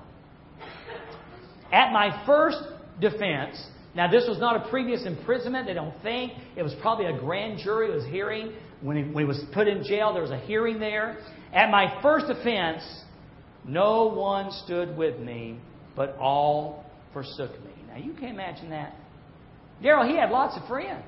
At 1.71 1.93
my 1.93 2.25
first 2.25 2.57
defense, 2.99 3.61
now 3.95 4.09
this 4.09 4.25
was 4.27 4.39
not 4.39 4.65
a 4.65 4.69
previous 4.69 5.05
imprisonment, 5.05 5.67
they 5.67 5.73
don't 5.73 5.93
think. 6.01 6.33
It 6.55 6.63
was 6.63 6.73
probably 6.81 7.05
a 7.05 7.17
grand 7.17 7.59
jury 7.59 7.93
was 7.93 8.05
hearing. 8.05 8.53
When 8.81 8.97
he, 8.97 9.03
when 9.03 9.25
he 9.25 9.27
was 9.27 9.43
put 9.53 9.67
in 9.67 9.83
jail, 9.83 10.13
there 10.13 10.21
was 10.21 10.31
a 10.31 10.39
hearing 10.39 10.79
there. 10.79 11.17
At 11.53 11.69
my 11.69 11.99
first 12.01 12.25
offense, 12.29 12.83
no 13.65 14.05
one 14.07 14.51
stood 14.63 14.95
with 14.97 15.19
me, 15.19 15.59
but 15.95 16.15
all 16.17 16.85
forsook 17.13 17.51
me. 17.63 17.71
Now 17.87 17.97
you 17.97 18.13
can't 18.13 18.33
imagine 18.33 18.69
that. 18.69 18.95
Daryl, 19.83 20.09
he 20.09 20.15
had 20.15 20.29
lots 20.29 20.57
of 20.57 20.67
friends. 20.67 21.03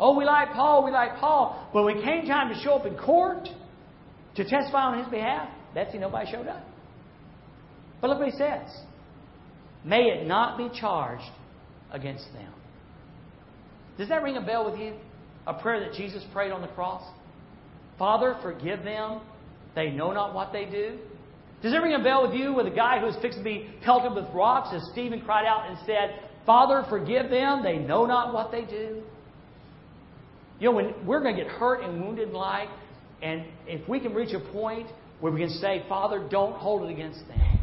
Oh, 0.00 0.16
we 0.16 0.24
like 0.24 0.52
Paul, 0.52 0.84
we 0.84 0.90
like 0.90 1.16
Paul. 1.18 1.68
But 1.72 1.84
when 1.84 1.98
it 1.98 2.04
came 2.04 2.26
time 2.26 2.52
to 2.52 2.60
show 2.60 2.74
up 2.74 2.86
in 2.86 2.96
court 2.96 3.48
to 4.36 4.44
testify 4.44 4.82
on 4.82 4.98
his 4.98 5.08
behalf, 5.08 5.48
Betsy, 5.74 5.98
nobody 5.98 6.30
showed 6.30 6.46
up. 6.46 6.64
But 8.00 8.10
look 8.10 8.18
what 8.18 8.28
he 8.28 8.36
says. 8.36 8.68
May 9.84 10.04
it 10.10 10.26
not 10.26 10.58
be 10.58 10.70
charged 10.78 11.30
against 11.92 12.32
them. 12.32 12.52
Does 13.96 14.08
that 14.08 14.22
ring 14.22 14.36
a 14.36 14.40
bell 14.40 14.70
with 14.70 14.78
you? 14.78 14.94
A 15.46 15.54
prayer 15.54 15.80
that 15.80 15.94
Jesus 15.96 16.22
prayed 16.32 16.52
on 16.52 16.60
the 16.60 16.68
cross? 16.68 17.02
Father, 17.98 18.36
forgive 18.42 18.84
them. 18.84 19.20
They 19.74 19.90
know 19.90 20.12
not 20.12 20.34
what 20.34 20.52
they 20.52 20.64
do. 20.66 20.98
Does 21.62 21.72
it 21.72 21.76
ring 21.78 21.94
a 21.94 22.02
bell 22.02 22.28
with 22.28 22.38
you 22.38 22.52
with 22.52 22.66
a 22.66 22.70
guy 22.70 23.00
who 23.00 23.06
was 23.06 23.16
fixed 23.20 23.38
to 23.38 23.44
be 23.44 23.68
pelted 23.84 24.14
with 24.14 24.32
rocks 24.32 24.68
as 24.72 24.82
Stephen 24.92 25.20
cried 25.20 25.46
out 25.46 25.68
and 25.68 25.78
said, 25.86 26.20
Father, 26.46 26.84
forgive 26.88 27.30
them. 27.30 27.62
They 27.62 27.78
know 27.78 28.06
not 28.06 28.32
what 28.32 28.52
they 28.52 28.62
do. 28.62 29.02
You 30.60 30.70
know, 30.70 30.72
when 30.72 30.94
we're 31.06 31.20
going 31.20 31.36
to 31.36 31.42
get 31.42 31.50
hurt 31.50 31.82
and 31.82 32.00
wounded 32.00 32.28
in 32.28 32.34
life, 32.34 32.68
and 33.22 33.44
if 33.66 33.88
we 33.88 34.00
can 34.00 34.14
reach 34.14 34.34
a 34.34 34.40
point 34.52 34.88
where 35.20 35.32
we 35.32 35.40
can 35.40 35.50
say, 35.50 35.84
Father, 35.88 36.26
don't 36.30 36.54
hold 36.54 36.88
it 36.88 36.92
against 36.92 37.26
them, 37.28 37.57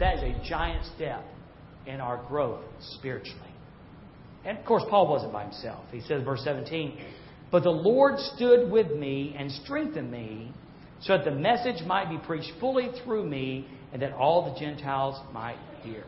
that 0.00 0.16
is 0.16 0.22
a 0.22 0.48
giant 0.48 0.84
step 0.96 1.24
in 1.86 2.00
our 2.00 2.22
growth 2.28 2.64
spiritually. 2.96 3.40
And 4.44 4.58
of 4.58 4.64
course, 4.64 4.82
Paul 4.88 5.08
wasn't 5.08 5.32
by 5.32 5.44
himself. 5.44 5.84
He 5.92 6.00
says, 6.00 6.22
verse 6.24 6.42
17, 6.44 6.98
But 7.52 7.62
the 7.62 7.70
Lord 7.70 8.18
stood 8.18 8.70
with 8.70 8.90
me 8.92 9.34
and 9.38 9.50
strengthened 9.52 10.10
me 10.10 10.52
so 11.02 11.16
that 11.16 11.24
the 11.24 11.30
message 11.30 11.84
might 11.86 12.08
be 12.10 12.18
preached 12.26 12.52
fully 12.58 12.90
through 13.04 13.28
me 13.28 13.68
and 13.92 14.00
that 14.02 14.12
all 14.12 14.52
the 14.52 14.58
Gentiles 14.58 15.20
might 15.32 15.58
hear. 15.82 16.04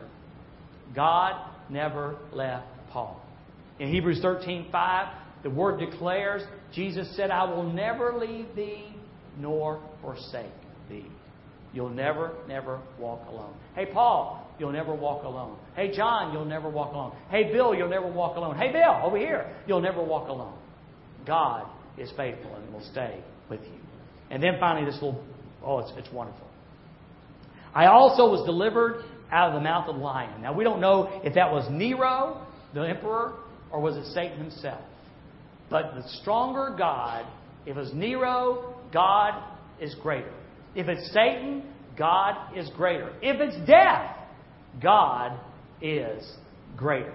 God 0.95 1.49
never 1.69 2.17
left 2.31 2.67
Paul. 2.91 3.21
In 3.79 3.89
Hebrews 3.89 4.21
13:5, 4.21 5.13
the 5.43 5.49
word 5.49 5.79
declares, 5.79 6.43
Jesus 6.73 7.15
said, 7.15 7.31
I 7.31 7.43
will 7.43 7.63
never 7.63 8.17
leave 8.17 8.55
thee 8.55 8.95
nor 9.37 9.81
forsake 10.01 10.51
thee. 10.89 11.07
You'll 11.73 11.89
never, 11.89 12.33
never 12.47 12.79
walk 12.99 13.27
alone. 13.27 13.55
Hey, 13.75 13.87
Paul, 13.91 14.47
you'll 14.59 14.71
never 14.71 14.93
walk 14.93 15.23
alone. 15.23 15.57
Hey, 15.75 15.95
John, 15.95 16.31
you'll 16.31 16.45
never 16.45 16.69
walk 16.69 16.93
alone. 16.93 17.15
Hey, 17.29 17.51
Bill, 17.51 17.73
you'll 17.73 17.89
never 17.89 18.07
walk 18.07 18.37
alone. 18.37 18.55
Hey, 18.55 18.71
Bill, 18.71 19.01
over 19.03 19.17
here, 19.17 19.51
you'll 19.67 19.81
never 19.81 20.03
walk 20.03 20.29
alone. 20.29 20.57
God 21.25 21.67
is 21.97 22.11
faithful 22.15 22.55
and 22.55 22.71
will 22.71 22.87
stay 22.91 23.23
with 23.49 23.61
you. 23.61 23.79
And 24.29 24.41
then 24.41 24.53
finally, 24.59 24.85
this 24.85 24.95
little, 24.95 25.23
oh, 25.63 25.79
it's, 25.79 25.91
it's 25.97 26.11
wonderful. 26.13 26.47
I 27.73 27.87
also 27.87 28.29
was 28.29 28.45
delivered 28.45 29.03
out 29.31 29.49
of 29.49 29.55
the 29.55 29.61
mouth 29.61 29.89
of 29.89 29.95
the 29.95 30.01
lion. 30.01 30.41
Now, 30.41 30.53
we 30.53 30.63
don't 30.63 30.79
know 30.79 31.21
if 31.23 31.33
that 31.33 31.51
was 31.51 31.67
Nero, 31.71 32.45
the 32.75 32.81
emperor, 32.81 33.33
or 33.71 33.81
was 33.81 33.97
it 33.97 34.05
Satan 34.13 34.37
himself. 34.37 34.81
But 35.71 35.95
the 35.95 36.03
stronger 36.21 36.75
God, 36.77 37.25
if 37.65 37.77
it's 37.77 37.91
Nero, 37.93 38.75
God 38.93 39.41
is 39.79 39.95
greater. 39.95 40.31
If 40.75 40.87
it's 40.87 41.11
Satan, 41.13 41.63
God 41.97 42.57
is 42.57 42.69
greater. 42.75 43.09
If 43.21 43.39
it's 43.39 43.55
death, 43.67 44.17
God 44.81 45.39
is 45.81 46.23
greater. 46.75 47.13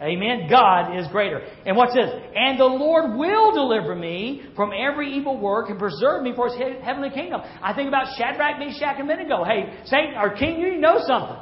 Amen. 0.00 0.48
God 0.50 0.98
is 0.98 1.06
greater. 1.08 1.38
And 1.64 1.76
what's 1.76 1.94
this? 1.94 2.10
And 2.34 2.58
the 2.58 2.64
Lord 2.64 3.16
will 3.16 3.52
deliver 3.52 3.94
me 3.94 4.42
from 4.56 4.72
every 4.76 5.14
evil 5.14 5.38
work 5.38 5.70
and 5.70 5.78
preserve 5.78 6.22
me 6.22 6.32
for 6.34 6.48
his 6.48 6.56
heavenly 6.82 7.10
kingdom. 7.10 7.42
I 7.62 7.72
think 7.74 7.88
about 7.88 8.06
Shadrach, 8.18 8.58
Meshach, 8.58 8.96
and 8.98 9.08
Abednego. 9.08 9.44
Hey, 9.44 9.82
Satan, 9.84 10.14
our 10.16 10.34
king, 10.34 10.58
you 10.58 10.78
know 10.78 10.98
something. 11.06 11.36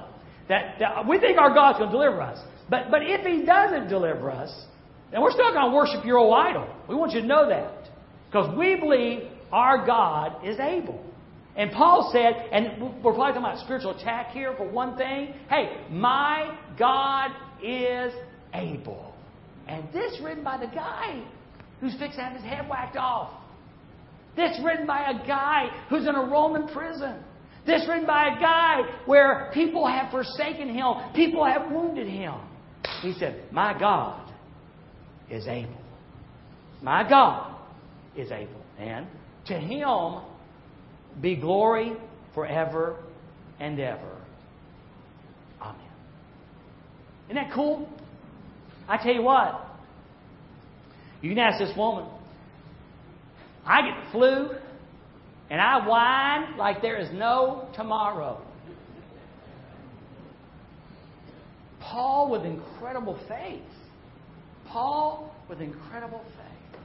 That, 0.48 0.76
that 0.80 1.08
we 1.08 1.18
think 1.18 1.38
our 1.38 1.54
God's 1.54 1.78
going 1.78 1.90
to 1.90 1.96
deliver 1.96 2.20
us. 2.20 2.38
But, 2.68 2.90
but 2.90 3.00
if 3.02 3.24
he 3.24 3.46
doesn't 3.46 3.88
deliver 3.88 4.30
us, 4.30 4.50
then 5.10 5.22
we're 5.22 5.32
still 5.32 5.52
going 5.52 5.70
to 5.70 5.74
worship 5.74 6.04
your 6.04 6.18
old 6.18 6.34
idol. 6.34 6.68
We 6.88 6.94
want 6.94 7.12
you 7.12 7.22
to 7.22 7.26
know 7.26 7.48
that. 7.48 7.88
Because 8.26 8.56
we 8.56 8.76
believe 8.76 9.28
our 9.50 9.86
God 9.86 10.46
is 10.46 10.58
able. 10.58 11.02
And 11.56 11.70
Paul 11.72 12.10
said, 12.12 12.48
and 12.50 12.80
we're 12.80 13.12
probably 13.12 13.34
talking 13.34 13.36
about 13.38 13.58
spiritual 13.58 13.98
attack 13.98 14.30
here 14.30 14.54
for 14.56 14.68
one 14.68 14.96
thing. 14.96 15.34
Hey, 15.50 15.84
my 15.90 16.56
God 16.78 17.30
is 17.62 18.12
able. 18.54 19.14
And 19.68 19.84
this 19.92 20.18
written 20.22 20.42
by 20.42 20.58
the 20.58 20.66
guy 20.66 21.22
who's 21.80 21.94
fixed 21.98 22.16
to 22.16 22.24
have 22.24 22.34
his 22.34 22.44
head 22.44 22.68
whacked 22.68 22.96
off. 22.96 23.42
This 24.34 24.58
written 24.64 24.86
by 24.86 25.10
a 25.10 25.26
guy 25.26 25.68
who's 25.90 26.06
in 26.06 26.14
a 26.14 26.24
Roman 26.24 26.68
prison. 26.68 27.22
This 27.66 27.86
written 27.86 28.06
by 28.06 28.34
a 28.36 28.40
guy 28.40 28.80
where 29.04 29.50
people 29.52 29.86
have 29.86 30.10
forsaken 30.10 30.74
him, 30.74 30.94
people 31.14 31.44
have 31.44 31.70
wounded 31.70 32.08
him. 32.08 32.34
He 33.02 33.12
said, 33.12 33.44
My 33.52 33.78
God 33.78 34.32
is 35.30 35.46
able. 35.46 35.80
My 36.80 37.08
God 37.08 37.56
is 38.16 38.30
able. 38.32 38.62
And 38.78 39.06
to 39.46 39.54
him 39.54 40.22
be 41.20 41.36
glory 41.36 41.92
forever 42.34 42.96
and 43.60 43.78
ever. 43.78 44.16
Amen. 45.60 45.80
Isn't 47.26 47.36
that 47.36 47.52
cool? 47.54 47.88
I 48.88 48.96
tell 49.02 49.14
you 49.14 49.22
what, 49.22 49.64
you 51.20 51.30
can 51.30 51.38
ask 51.38 51.58
this 51.58 51.76
woman. 51.76 52.06
I 53.64 53.82
get 53.82 54.04
the 54.04 54.10
flu, 54.10 54.50
and 55.50 55.60
I 55.60 55.86
whine 55.86 56.56
like 56.56 56.82
there 56.82 56.98
is 56.98 57.08
no 57.12 57.68
tomorrow. 57.76 58.42
Paul 61.80 62.30
with 62.30 62.44
incredible 62.44 63.18
faith. 63.28 63.60
Paul 64.68 65.34
with 65.48 65.60
incredible 65.60 66.22
faith 66.24 66.80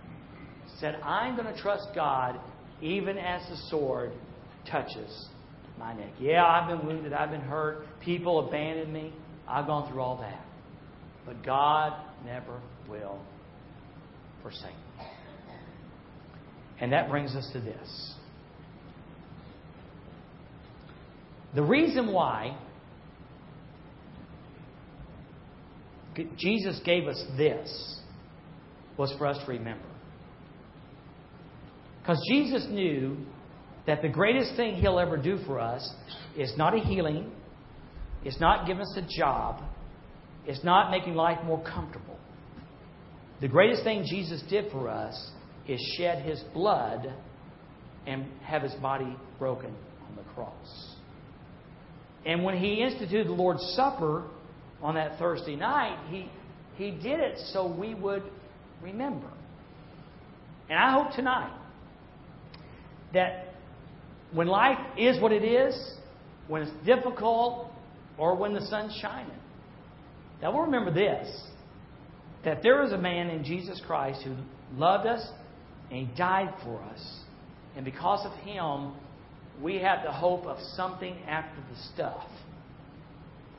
said, 0.79 0.95
I'm 1.03 1.35
going 1.35 1.51
to 1.51 1.59
trust 1.59 1.87
God 1.95 2.39
even 2.81 3.17
as 3.17 3.41
the 3.49 3.57
sword 3.69 4.11
touches 4.69 5.27
my 5.77 5.93
neck. 5.93 6.11
Yeah, 6.19 6.45
I've 6.45 6.67
been 6.67 6.87
wounded. 6.87 7.13
I've 7.13 7.31
been 7.31 7.41
hurt. 7.41 7.85
People 8.03 8.47
abandoned 8.47 8.91
me. 8.91 9.13
I've 9.47 9.67
gone 9.67 9.91
through 9.91 10.01
all 10.01 10.17
that. 10.17 10.43
But 11.25 11.45
God 11.45 11.93
never 12.25 12.59
will 12.89 13.19
forsake 14.41 14.71
me. 14.71 15.05
And 16.79 16.93
that 16.93 17.09
brings 17.09 17.35
us 17.35 17.49
to 17.53 17.59
this. 17.59 18.13
The 21.55 21.63
reason 21.63 22.11
why 22.11 22.57
Jesus 26.37 26.79
gave 26.83 27.07
us 27.07 27.23
this 27.37 27.99
was 28.97 29.13
for 29.17 29.27
us 29.27 29.37
to 29.45 29.51
remember. 29.51 29.86
Because 32.07 32.23
Jesus 32.29 32.65
knew 32.69 33.17
that 33.85 34.01
the 34.01 34.07
greatest 34.07 34.55
thing 34.55 34.75
He'll 34.75 34.97
ever 34.97 35.17
do 35.17 35.39
for 35.45 35.59
us 35.59 35.91
is 36.37 36.53
not 36.55 36.73
a 36.73 36.79
healing, 36.79 37.29
it's 38.23 38.39
not 38.39 38.65
giving 38.65 38.81
us 38.81 38.95
a 38.95 39.05
job, 39.19 39.61
it's 40.45 40.63
not 40.63 40.89
making 40.89 41.15
life 41.15 41.43
more 41.43 41.61
comfortable. 41.61 42.17
The 43.41 43.49
greatest 43.49 43.83
thing 43.83 44.05
Jesus 44.09 44.41
did 44.49 44.71
for 44.71 44.87
us 44.87 45.31
is 45.67 45.81
shed 45.97 46.23
his 46.23 46.41
blood 46.53 47.13
and 48.05 48.25
have 48.41 48.61
his 48.61 48.73
body 48.75 49.13
broken 49.37 49.75
on 50.09 50.15
the 50.15 50.23
cross. 50.33 50.95
And 52.25 52.41
when 52.41 52.57
he 52.57 52.81
instituted 52.83 53.27
the 53.27 53.33
Lord's 53.33 53.63
Supper 53.75 54.23
on 54.81 54.95
that 54.95 55.19
Thursday 55.19 55.57
night, 55.57 55.99
he, 56.09 56.31
he 56.77 56.91
did 56.91 57.19
it 57.19 57.37
so 57.51 57.67
we 57.67 57.95
would 57.95 58.23
remember. 58.81 59.29
And 60.69 60.79
I 60.79 60.93
hope 60.93 61.11
tonight 61.13 61.51
that 63.13 63.53
when 64.33 64.47
life 64.47 64.79
is 64.97 65.19
what 65.21 65.31
it 65.31 65.43
is, 65.43 65.75
when 66.47 66.63
it's 66.63 66.85
difficult, 66.85 67.69
or 68.17 68.35
when 68.35 68.53
the 68.53 68.65
sun's 68.67 68.97
shining, 69.01 69.31
that 70.41 70.51
we'll 70.51 70.63
remember 70.63 70.93
this 70.93 71.27
that 72.45 72.63
there 72.63 72.81
is 72.83 72.93
a 72.93 72.97
man 72.97 73.29
in 73.29 73.43
Jesus 73.43 73.81
Christ 73.85 74.21
who 74.23 74.33
loved 74.77 75.05
us 75.05 75.27
and 75.91 76.15
died 76.15 76.53
for 76.63 76.81
us. 76.81 77.19
And 77.75 77.83
because 77.83 78.25
of 78.25 78.31
him, 78.39 78.93
we 79.61 79.79
have 79.79 80.03
the 80.05 80.11
hope 80.11 80.45
of 80.45 80.57
something 80.75 81.17
after 81.27 81.59
the 81.69 81.77
stuff. 81.93 82.23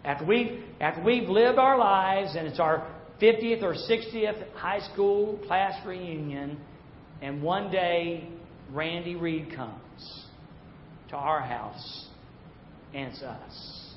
After 0.04 0.24
we've, 0.24 0.62
after 0.80 1.02
we've 1.02 1.28
lived 1.28 1.58
our 1.58 1.76
lives 1.76 2.34
and 2.34 2.46
it's 2.46 2.60
our 2.60 2.90
50th 3.20 3.62
or 3.62 3.74
60th 3.74 4.52
high 4.54 4.80
school 4.92 5.38
class 5.46 5.74
reunion, 5.86 6.58
and 7.20 7.42
one 7.42 7.70
day 7.70 8.28
Randy 8.72 9.16
Reed 9.16 9.54
comes 9.54 10.24
to 11.10 11.16
our 11.16 11.40
house 11.40 12.06
and 12.94 13.12
it's 13.12 13.22
us, 13.22 13.94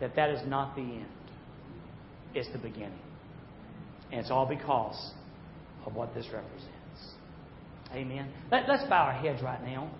that 0.00 0.16
that 0.16 0.30
is 0.30 0.40
not 0.46 0.74
the 0.74 0.82
end. 0.82 1.06
It's 2.34 2.50
the 2.52 2.58
beginning. 2.58 2.98
And 4.10 4.20
it's 4.20 4.30
all 4.30 4.46
because 4.46 5.12
of 5.84 5.94
what 5.94 6.14
this 6.14 6.26
represents. 6.32 6.72
Amen. 7.92 8.30
Let, 8.50 8.68
us 8.68 8.88
bow 8.88 9.04
our 9.04 9.12
heads 9.12 9.42
right 9.42 9.62
now. 9.62 9.90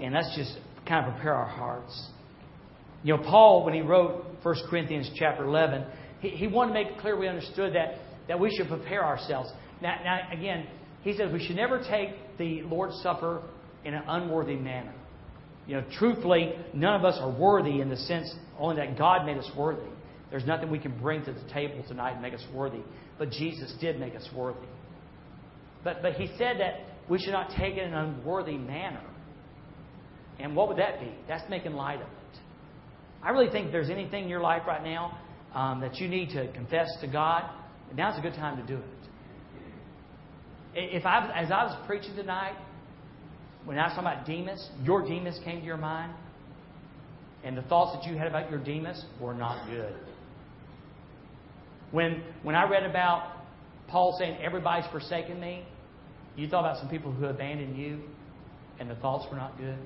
And 0.00 0.14
let's 0.14 0.34
just 0.36 0.56
kind 0.86 1.06
of 1.06 1.14
prepare 1.14 1.34
our 1.34 1.46
hearts. 1.46 2.08
You 3.02 3.16
know, 3.16 3.22
Paul, 3.22 3.64
when 3.64 3.74
he 3.74 3.82
wrote 3.82 4.24
1 4.42 4.54
Corinthians 4.68 5.10
chapter 5.16 5.44
11, 5.44 5.84
he, 6.20 6.30
he 6.30 6.46
wanted 6.46 6.72
to 6.72 6.74
make 6.74 6.92
it 6.92 6.98
clear 6.98 7.18
we 7.18 7.28
understood 7.28 7.74
that, 7.74 7.96
that 8.28 8.38
we 8.38 8.54
should 8.56 8.68
prepare 8.68 9.04
ourselves. 9.04 9.50
Now, 9.80 9.96
now, 10.04 10.20
again, 10.32 10.66
he 11.02 11.16
says 11.16 11.32
we 11.32 11.44
should 11.44 11.56
never 11.56 11.82
take 11.82 12.10
the 12.38 12.62
Lord's 12.62 13.00
Supper 13.02 13.42
in 13.84 13.94
an 13.94 14.02
unworthy 14.06 14.56
manner. 14.56 14.94
You 15.66 15.76
know, 15.76 15.84
truthfully, 15.98 16.52
none 16.74 16.94
of 16.94 17.04
us 17.04 17.18
are 17.20 17.30
worthy 17.30 17.80
in 17.80 17.88
the 17.88 17.96
sense 17.96 18.32
only 18.58 18.76
that 18.76 18.98
God 18.98 19.26
made 19.26 19.36
us 19.36 19.50
worthy. 19.56 19.88
There's 20.30 20.46
nothing 20.46 20.70
we 20.70 20.78
can 20.78 20.98
bring 21.00 21.24
to 21.24 21.32
the 21.32 21.52
table 21.52 21.84
tonight 21.86 22.12
and 22.12 22.22
make 22.22 22.34
us 22.34 22.44
worthy. 22.54 22.80
But 23.18 23.30
Jesus 23.30 23.72
did 23.80 24.00
make 24.00 24.16
us 24.16 24.28
worthy. 24.34 24.66
But, 25.84 26.02
but 26.02 26.14
he 26.14 26.28
said 26.38 26.58
that 26.58 26.80
we 27.08 27.18
should 27.18 27.32
not 27.32 27.50
take 27.50 27.76
it 27.76 27.82
in 27.82 27.92
an 27.92 28.16
unworthy 28.16 28.56
manner. 28.56 29.02
And 30.38 30.56
what 30.56 30.68
would 30.68 30.78
that 30.78 31.00
be? 31.00 31.12
That's 31.28 31.48
making 31.50 31.74
light 31.74 31.96
of 31.96 32.06
it. 32.06 32.40
I 33.22 33.30
really 33.30 33.50
think 33.50 33.66
if 33.66 33.72
there's 33.72 33.90
anything 33.90 34.24
in 34.24 34.30
your 34.30 34.40
life 34.40 34.62
right 34.66 34.82
now 34.82 35.18
um, 35.54 35.80
that 35.80 35.96
you 35.96 36.08
need 36.08 36.30
to 36.30 36.50
confess 36.52 36.88
to 37.02 37.06
God, 37.06 37.44
now's 37.94 38.18
a 38.18 38.22
good 38.22 38.34
time 38.34 38.56
to 38.56 38.66
do 38.66 38.78
it. 38.78 39.01
If 40.74 41.04
I, 41.04 41.30
as 41.34 41.50
I 41.50 41.64
was 41.64 41.76
preaching 41.86 42.14
tonight, 42.16 42.54
when 43.64 43.78
I 43.78 43.86
was 43.86 43.94
talking 43.94 44.10
about 44.10 44.26
Demas, 44.26 44.70
your 44.82 45.02
Demas 45.06 45.38
came 45.44 45.60
to 45.60 45.66
your 45.66 45.76
mind, 45.76 46.12
and 47.44 47.56
the 47.56 47.62
thoughts 47.62 47.96
that 47.96 48.10
you 48.10 48.16
had 48.16 48.26
about 48.26 48.50
your 48.50 48.60
Demas 48.60 49.04
were 49.20 49.34
not 49.34 49.68
good. 49.68 49.94
When, 51.90 52.22
when 52.42 52.54
I 52.54 52.68
read 52.68 52.84
about 52.84 53.32
Paul 53.88 54.16
saying, 54.18 54.38
Everybody's 54.42 54.90
forsaken 54.90 55.38
me, 55.38 55.64
you 56.36 56.48
thought 56.48 56.60
about 56.60 56.78
some 56.78 56.88
people 56.88 57.12
who 57.12 57.26
abandoned 57.26 57.76
you, 57.76 58.00
and 58.80 58.90
the 58.90 58.94
thoughts 58.96 59.26
were 59.30 59.36
not 59.36 59.58
good. 59.58 59.78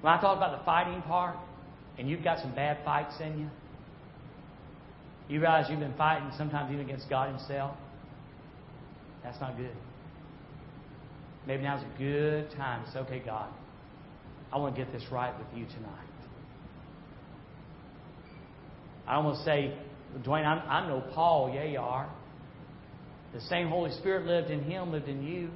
When 0.00 0.12
I 0.12 0.20
thought 0.20 0.36
about 0.36 0.58
the 0.58 0.64
fighting 0.64 1.02
part, 1.02 1.36
and 1.98 2.08
you've 2.08 2.22
got 2.22 2.38
some 2.38 2.54
bad 2.54 2.78
fights 2.84 3.14
in 3.20 3.40
you, 3.40 3.50
you 5.28 5.40
realize 5.40 5.66
you've 5.68 5.80
been 5.80 5.96
fighting 5.96 6.30
sometimes 6.38 6.72
even 6.72 6.84
against 6.84 7.10
God 7.10 7.28
Himself. 7.28 7.76
That's 9.22 9.40
not 9.40 9.56
good. 9.56 9.76
Maybe 11.46 11.62
now's 11.62 11.82
a 11.82 11.98
good 11.98 12.50
time 12.52 12.84
to 12.84 12.92
say, 12.92 12.98
okay, 13.00 13.22
God, 13.24 13.48
I 14.52 14.58
want 14.58 14.74
to 14.74 14.84
get 14.84 14.92
this 14.92 15.04
right 15.10 15.36
with 15.38 15.48
you 15.56 15.66
tonight. 15.66 16.06
I 19.06 19.16
almost 19.16 19.44
say, 19.44 19.74
Dwayne, 20.22 20.44
I'm, 20.44 20.62
I'm 20.68 20.88
no 20.88 21.00
Paul. 21.14 21.52
Yeah, 21.54 21.64
you 21.64 21.78
are. 21.78 22.08
The 23.32 23.40
same 23.42 23.68
Holy 23.68 23.90
Spirit 23.92 24.26
lived 24.26 24.50
in 24.50 24.62
him, 24.62 24.92
lived 24.92 25.08
in 25.08 25.22
you. 25.22 25.50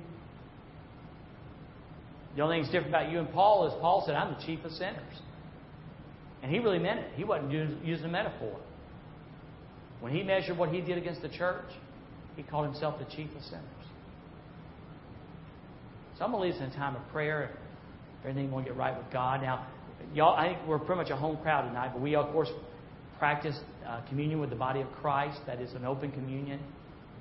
The 2.37 2.43
only 2.43 2.57
thing 2.57 2.63
that's 2.63 2.73
different 2.73 2.95
about 2.95 3.13
you 3.13 3.19
and 3.21 3.33
Paul 3.33 3.67
is 3.69 3.75
Paul 3.81 4.03
said, 4.07 4.15
I'm 4.15 4.35
the 4.35 4.45
chief 4.45 4.65
of 4.65 4.73
sinners. 4.73 5.21
And 6.43 6.51
he 6.53 6.59
really 6.59 6.79
meant 6.79 7.01
it. 7.01 7.11
He 7.15 7.25
wasn't 7.25 7.53
using 7.85 8.05
a 8.05 8.09
metaphor. 8.09 8.57
When 10.01 10.13
he 10.13 10.23
measured 10.23 10.59
what 10.59 10.71
he 10.71 10.81
did 10.81 10.99
against 10.99 11.23
the 11.23 11.29
church, 11.29 11.65
he 12.37 12.43
called 12.43 12.67
himself 12.67 12.99
the 12.99 13.05
chief 13.05 13.29
of 13.37 13.43
sinners. 13.43 13.65
So 16.19 16.25
I'm 16.25 16.33
going 16.33 16.51
to 16.51 16.57
lead 16.57 16.63
us 16.63 16.69
in 16.69 16.75
a 16.75 16.81
time 16.81 16.97
of 16.97 17.03
prayer. 17.13 17.51
If 18.21 18.27
anything, 18.27 18.51
to 18.51 18.63
get 18.63 18.77
right 18.77 18.97
with 18.97 19.13
God. 19.13 19.43
Now, 19.43 19.67
y'all, 20.15 20.37
I 20.37 20.55
think 20.55 20.59
we're 20.67 20.79
pretty 20.79 21.03
much 21.03 21.11
a 21.11 21.17
home 21.17 21.37
crowd 21.43 21.69
tonight, 21.69 21.91
but 21.93 22.01
we, 22.01 22.15
of 22.15 22.31
course, 22.33 22.49
practice 23.19 23.59
uh, 23.87 24.01
communion 24.09 24.41
with 24.41 24.51
the 24.51 24.57
body 24.57 24.81
of 24.81 24.91
Christ. 24.93 25.39
That 25.47 25.61
is 25.61 25.73
an 25.75 25.85
open 25.85 26.13
communion. 26.13 26.61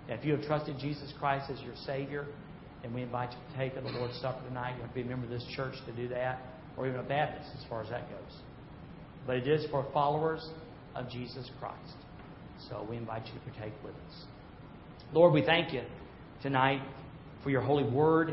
If 0.08 0.23
you 0.26 0.34
have 0.34 0.43
trusted 0.43 0.78
Jesus 0.80 1.13
Christ 1.19 1.49
as 1.49 1.60
your 1.62 1.76
Savior, 1.86 2.28
then 2.82 2.93
we 2.93 3.02
invite 3.02 3.32
you 3.32 3.38
to 3.38 3.58
take 3.58 3.78
of 3.78 3.84
the 3.84 3.89
Lord's 3.91 4.19
Supper 4.19 4.45
tonight. 4.47 4.76
You 4.76 4.82
have 4.82 4.89
to 4.89 4.95
be 4.95 5.02
a 5.02 5.06
member 5.06 5.26
of 5.26 5.32
this 5.32 5.45
church 5.56 5.76
to 5.86 5.91
do 5.93 6.08
that, 6.10 6.41
or 6.78 6.88
even 6.88 6.99
a 6.99 7.04
Baptist 7.04 7.49
as 7.58 7.65
far 7.69 7.82
as 7.82 7.89
that 7.89 8.10
goes. 8.10 8.38
But 9.26 9.38
it 9.38 9.47
is 9.47 9.65
for 9.71 9.86
followers 9.93 10.45
of 10.95 11.10
Jesus 11.10 11.49
Christ. 11.60 11.95
So 12.69 12.86
we 12.89 12.97
invite 12.97 13.26
you 13.28 13.34
to 13.34 13.39
partake 13.52 13.73
with 13.84 13.93
us. 13.93 14.26
Lord, 15.13 15.32
we 15.32 15.43
thank 15.43 15.71
you 15.71 15.84
tonight 16.41 16.82
for 17.43 17.52
your 17.52 17.62
holy 17.62 17.84
word. 17.84 18.30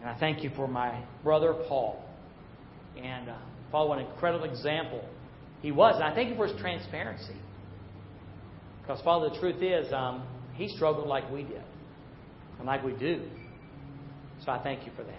And 0.00 0.10
I 0.10 0.18
thank 0.18 0.44
you 0.44 0.50
for 0.54 0.68
my 0.68 1.02
brother 1.22 1.54
Paul. 1.66 2.04
And 3.02 3.30
uh, 3.30 3.38
Paul, 3.70 3.94
an 3.94 4.00
incredible 4.00 4.44
example 4.44 5.02
he 5.62 5.72
was. 5.72 5.94
And 5.94 6.04
I 6.04 6.14
thank 6.14 6.28
you 6.28 6.36
for 6.36 6.46
his 6.46 6.60
transparency. 6.60 7.36
Because, 8.82 9.00
Father, 9.02 9.30
the 9.30 9.38
truth 9.38 9.62
is, 9.62 9.90
um, 9.94 10.26
he 10.52 10.68
struggled 10.68 11.08
like 11.08 11.30
we 11.30 11.42
did, 11.42 11.62
and 12.58 12.66
like 12.66 12.84
we 12.84 12.92
do. 12.92 13.22
So 14.44 14.52
I 14.52 14.62
thank 14.62 14.84
you 14.84 14.92
for 14.94 15.04
that. 15.04 15.14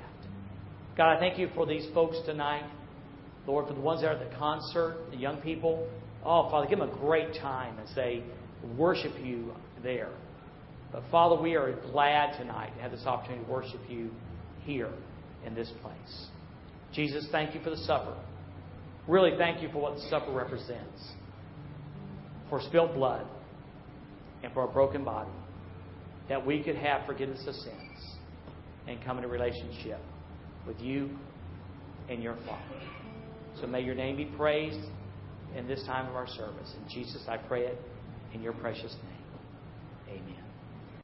God, 0.96 1.18
I 1.18 1.20
thank 1.20 1.40
you 1.40 1.50
for 1.56 1.66
these 1.66 1.88
folks 1.96 2.18
tonight. 2.28 2.70
Lord, 3.48 3.68
for 3.68 3.74
the 3.74 3.82
ones 3.82 4.02
that 4.02 4.08
are 4.08 4.22
at 4.22 4.30
the 4.30 4.36
concert, 4.38 4.98
the 5.10 5.18
young 5.18 5.42
people. 5.42 5.90
Oh, 6.24 6.48
Father, 6.52 6.68
give 6.68 6.78
them 6.78 6.90
a 6.90 6.96
great 7.00 7.34
time 7.42 7.80
as 7.80 7.90
they 7.96 8.24
worship 8.78 9.14
you 9.24 9.52
there. 9.82 10.12
But 10.96 11.04
Father, 11.12 11.36
we 11.36 11.56
are 11.56 11.76
glad 11.92 12.38
tonight 12.38 12.74
to 12.78 12.82
have 12.82 12.92
this 12.92 13.06
opportunity 13.06 13.44
to 13.44 13.52
worship 13.52 13.82
you 13.90 14.12
here 14.62 14.94
in 15.46 15.54
this 15.54 15.70
place. 15.82 16.28
Jesus, 16.94 17.28
thank 17.34 17.54
you 17.54 17.60
for 17.60 17.70
the 17.70 17.78
supper. 17.80 18.16
Really, 19.06 19.38
thank 19.38 19.62
you 19.62 19.68
for 19.74 19.80
what 19.80 19.96
the 19.96 20.02
supper 20.10 20.32
represents 20.32 21.12
for 22.50 22.62
spilled 22.62 22.94
blood 22.94 23.28
and 24.42 24.54
for 24.54 24.64
a 24.64 24.68
broken 24.70 25.04
body, 25.04 25.32
that 26.30 26.46
we 26.46 26.64
could 26.64 26.78
have 26.78 27.06
forgiveness 27.06 27.44
of 27.46 27.56
sins 27.56 28.16
and 28.88 29.04
come 29.04 29.18
into 29.18 29.28
relationship 29.28 30.00
with 30.66 30.80
you 30.80 31.10
and 32.10 32.24
your 32.24 32.38
Father. 32.46 32.82
So 33.60 33.68
may 33.68 33.82
your 33.82 33.96
name 33.96 34.16
be 34.16 34.26
praised 34.38 34.88
in 35.58 35.68
this 35.68 35.84
time 35.86 36.08
of 36.08 36.16
our 36.16 36.28
service. 36.28 36.74
In 36.82 36.90
Jesus, 36.90 37.26
I 37.28 37.36
pray 37.36 37.66
it 37.66 37.82
in 38.34 38.42
your 38.42 38.54
precious 38.54 38.96
name. 39.04 39.15